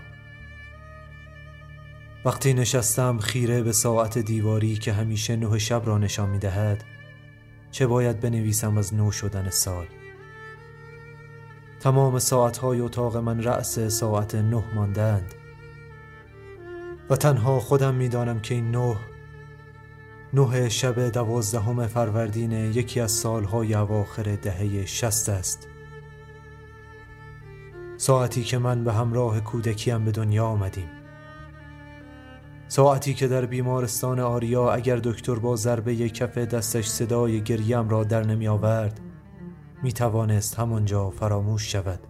[2.25, 6.85] وقتی نشستم خیره به ساعت دیواری که همیشه نه شب را نشان می دهد
[7.71, 9.87] چه باید بنویسم از نو شدن سال؟
[11.81, 15.35] تمام ساعتهای اتاق من رأس ساعت نه ماندند.
[17.11, 18.97] و تنها خودم می‌دانم که این نه
[20.32, 25.69] نه شب دوازدهم فروردین یکی از سالهای اواخر دهه شست است.
[27.97, 30.89] ساعتی که من به همراه کودکیم به دنیا آمدیم.
[32.69, 38.23] ساعتی که در بیمارستان آریا اگر دکتر با ضربه کف دستش صدای گریم را در
[38.23, 39.01] نمی آورد
[39.82, 42.01] می توانست همانجا فراموش شود.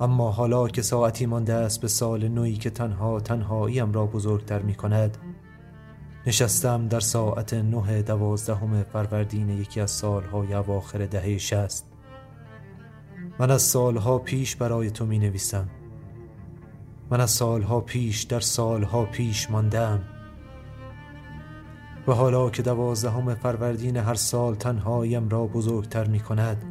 [0.00, 4.74] اما حالا که ساعتی مانده است به سال نوی که تنها تنهاییم را بزرگتر می
[4.74, 5.18] کند
[6.26, 11.86] نشستم در ساعت نه دوازدهم فروردین یکی از سالهای اواخر دهه شست
[13.38, 15.68] من از سالها پیش برای تو می نویسم
[17.10, 20.17] من از سالها پیش در سالها پیش ماندم.
[22.08, 26.64] و حالا که دوازدهم فروردین هر سال تنهایم را بزرگتر می کند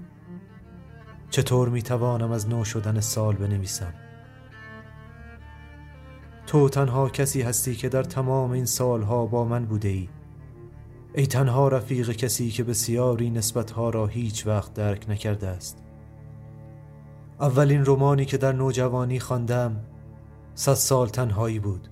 [1.29, 3.93] چطور می توانم از نو شدن سال بنویسم؟
[6.47, 10.09] تو تنها کسی هستی که در تمام این سالها با من بوده ای.
[11.13, 15.83] ای تنها رفیق کسی که بسیاری نسبتها را هیچ وقت درک نکرده است.
[17.39, 19.79] اولین رومانی که در نوجوانی خواندم
[20.55, 21.89] صد سال تنهایی بود.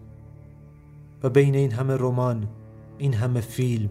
[1.24, 2.48] و بین این همه رمان
[2.98, 3.90] این همه فیلم.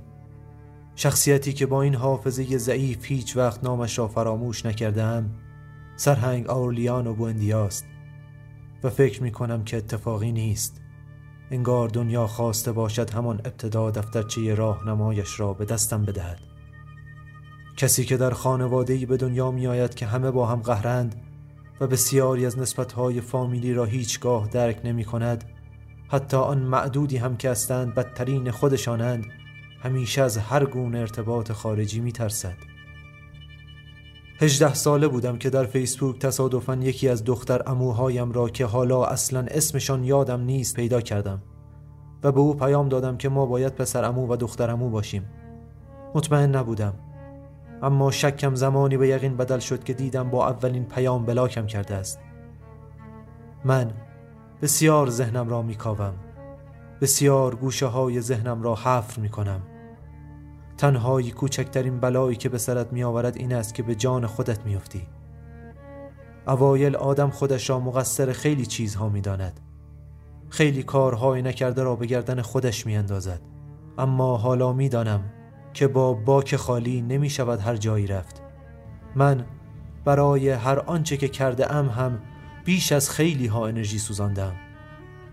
[0.97, 5.31] شخصیتی که با این حافظه ضعیف هیچ وقت نامش را فراموش نکردم
[5.97, 7.85] سرهنگ آورلیانو بوندیاست
[8.82, 10.81] و فکر می کنم که اتفاقی نیست.
[11.51, 16.39] انگار دنیا خواسته باشد همان ابتدا دفترچه راهنمایش را به دستم بدهد.
[17.76, 21.14] کسی که در خانواده‌ای به دنیا می آید که همه با هم قهرند
[21.81, 25.44] و بسیاری از نسبتهای فامیلی را هیچگاه درک نمی کند
[26.09, 29.24] حتی آن معدودی هم که هستند بدترین خودشانند
[29.82, 32.56] همیشه از هر گونه ارتباط خارجی می ترسد
[34.40, 39.47] هجده ساله بودم که در فیسبوک تصادفاً یکی از دختر اموهایم را که حالا اصلا
[39.51, 41.43] اسمشان یادم نیست پیدا کردم
[42.22, 45.24] و به او پیام دادم که ما باید پسر امو و دختر امو باشیم.
[46.14, 46.94] مطمئن نبودم
[47.82, 52.18] اما شکم زمانی به یقین بدل شد که دیدم با اولین پیام بلاکم کرده است.
[53.64, 53.90] من
[54.65, 56.15] بسیار ذهنم را میکاوم.
[57.01, 59.61] بسیار گوشه های ذهنم را حفر می کنم
[60.77, 65.07] تنهایی کوچکترین بلایی که به سرت می آورد این است که به جان خودت میافتی.
[66.49, 69.61] اوایل آدم خودش را مقصر خیلی چیزها می داند
[70.49, 73.41] خیلی کارهای نکرده را به گردن خودش می اندازد
[73.99, 75.20] اما حالا می دانم
[75.73, 78.43] که با باک خالی نمی شود هر جایی رفت.
[79.15, 79.45] من
[80.05, 82.19] برای هر آنچه که کرده ام هم
[82.65, 84.55] بیش از خیلی ها انرژی سوزاندم.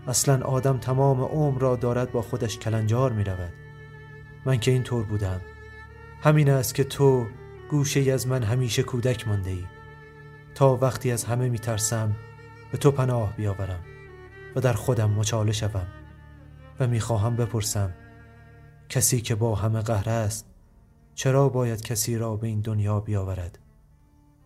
[0.06, 3.52] اصلا آدم تمام عمر را دارد با خودش کلنجار می رود
[4.44, 5.40] من که این طور بودم.
[6.22, 7.26] همین است که تو
[7.70, 9.64] گوشه از من همیشه کودک مانده ای
[10.54, 12.16] تا وقتی از همه می ترسم
[12.72, 13.80] به تو پناه بیاورم
[14.56, 15.86] و در خودم مچاله شوم
[16.80, 17.92] و می خواهم بپرسم
[18.88, 20.46] کسی که با همه قهر است
[21.14, 23.58] چرا باید کسی را به این دنیا بیاورد؟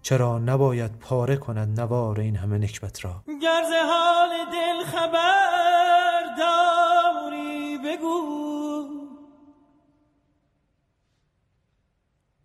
[0.07, 8.87] چرا نباید پاره کند نوار این همه نکبت را؟ گرز حال دل خبر داری بگو.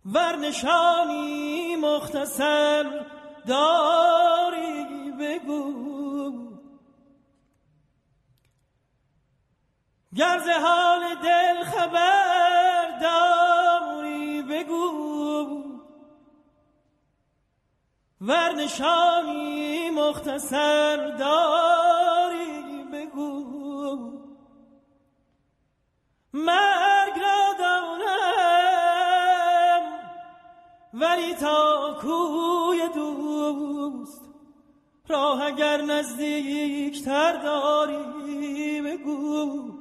[0.04, 3.04] ورنشانی مختصر
[3.46, 5.82] داری بگو.
[10.14, 13.51] گرز حال دل خبر داری
[18.22, 24.12] ورنشانی مختصر داری بگو.
[26.34, 28.22] مرگ را دانم
[30.94, 34.22] ولی تا کوی دوست.
[35.08, 39.72] راه اگر نزدیکتر داری بگو.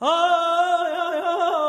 [0.00, 1.59] گر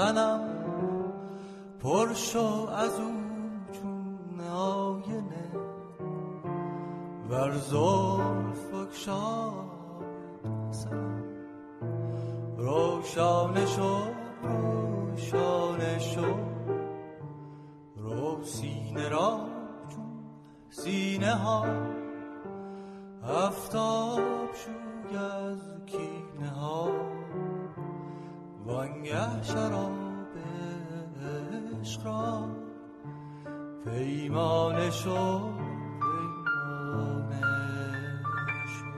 [0.00, 0.40] سنم
[1.80, 3.12] پر شو از او
[3.72, 5.50] چون آینه
[7.30, 9.70] ور زلف بکشاید
[10.70, 11.24] سنم
[12.56, 13.98] روشانه شو
[14.42, 16.34] روشانه شو.
[17.96, 19.40] رو سینه را
[19.88, 20.24] چون
[20.70, 21.66] سینه ها.
[23.24, 24.20] افتاب
[24.54, 27.19] شوی از کینه ها.
[28.70, 30.36] وانگه شراب
[31.80, 32.48] عشق را
[33.84, 35.54] پیمانه شو
[36.00, 37.42] پیمانه
[38.66, 38.90] شو.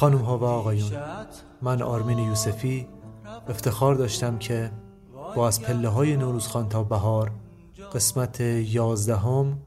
[0.00, 0.92] خانم ها و آقایون
[1.62, 2.88] من آرمین یوسفی
[3.48, 4.70] افتخار داشتم که
[5.36, 7.32] با از پله های نوروزخان تا بهار
[7.94, 9.58] قسمت یازدهم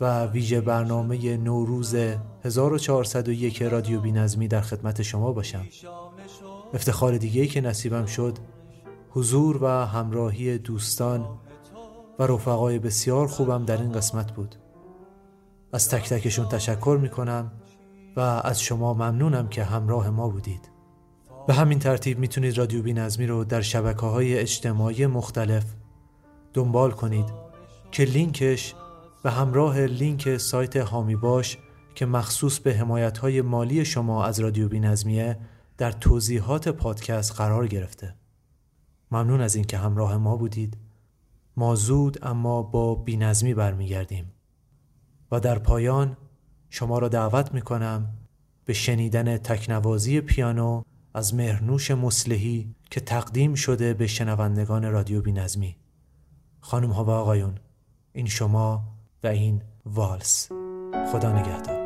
[0.00, 1.94] و ویژه برنامه نوروز
[2.44, 5.66] 1401 رادیو بینظمی در خدمت شما باشم.
[6.74, 8.38] افتخار دیگه که نصیبم شد
[9.10, 11.28] حضور و همراهی دوستان
[12.18, 14.54] و رفقای بسیار خوبم در این قسمت بود.
[15.72, 17.52] از تک تکشون تشکر می‌کنم.
[18.16, 20.70] و از شما ممنونم که همراه ما بودید.
[21.46, 25.64] به همین ترتیب می‌تونید رادیو بی نظمی رو در شبکه های اجتماعی مختلف
[26.54, 27.32] دنبال کنید
[27.90, 28.74] که لینکش
[29.22, 31.58] به همراه لینک سایت هامی باش
[31.94, 35.38] که مخصوص به حمایت های مالی شما از رادیو بی نظمیه
[35.78, 38.14] در توضیحات پادکست قرار گرفته.
[39.10, 40.76] ممنون از اینکه همراه ما بودید.
[41.56, 44.32] ما زود اما با بینظمی برمیگردیم.
[45.32, 46.16] و در پایان
[46.70, 48.08] شما را دعوت می کنم
[48.64, 50.82] به شنیدن تکنوازی پیانو
[51.14, 55.76] از مهرنوش مسلحی که تقدیم شده به شنوندگان رادیو بینظمی.
[56.60, 57.54] خانم ها و آقایون
[58.12, 58.82] این شما
[59.22, 60.48] و این والس.
[61.12, 61.79] خدا نگهدار.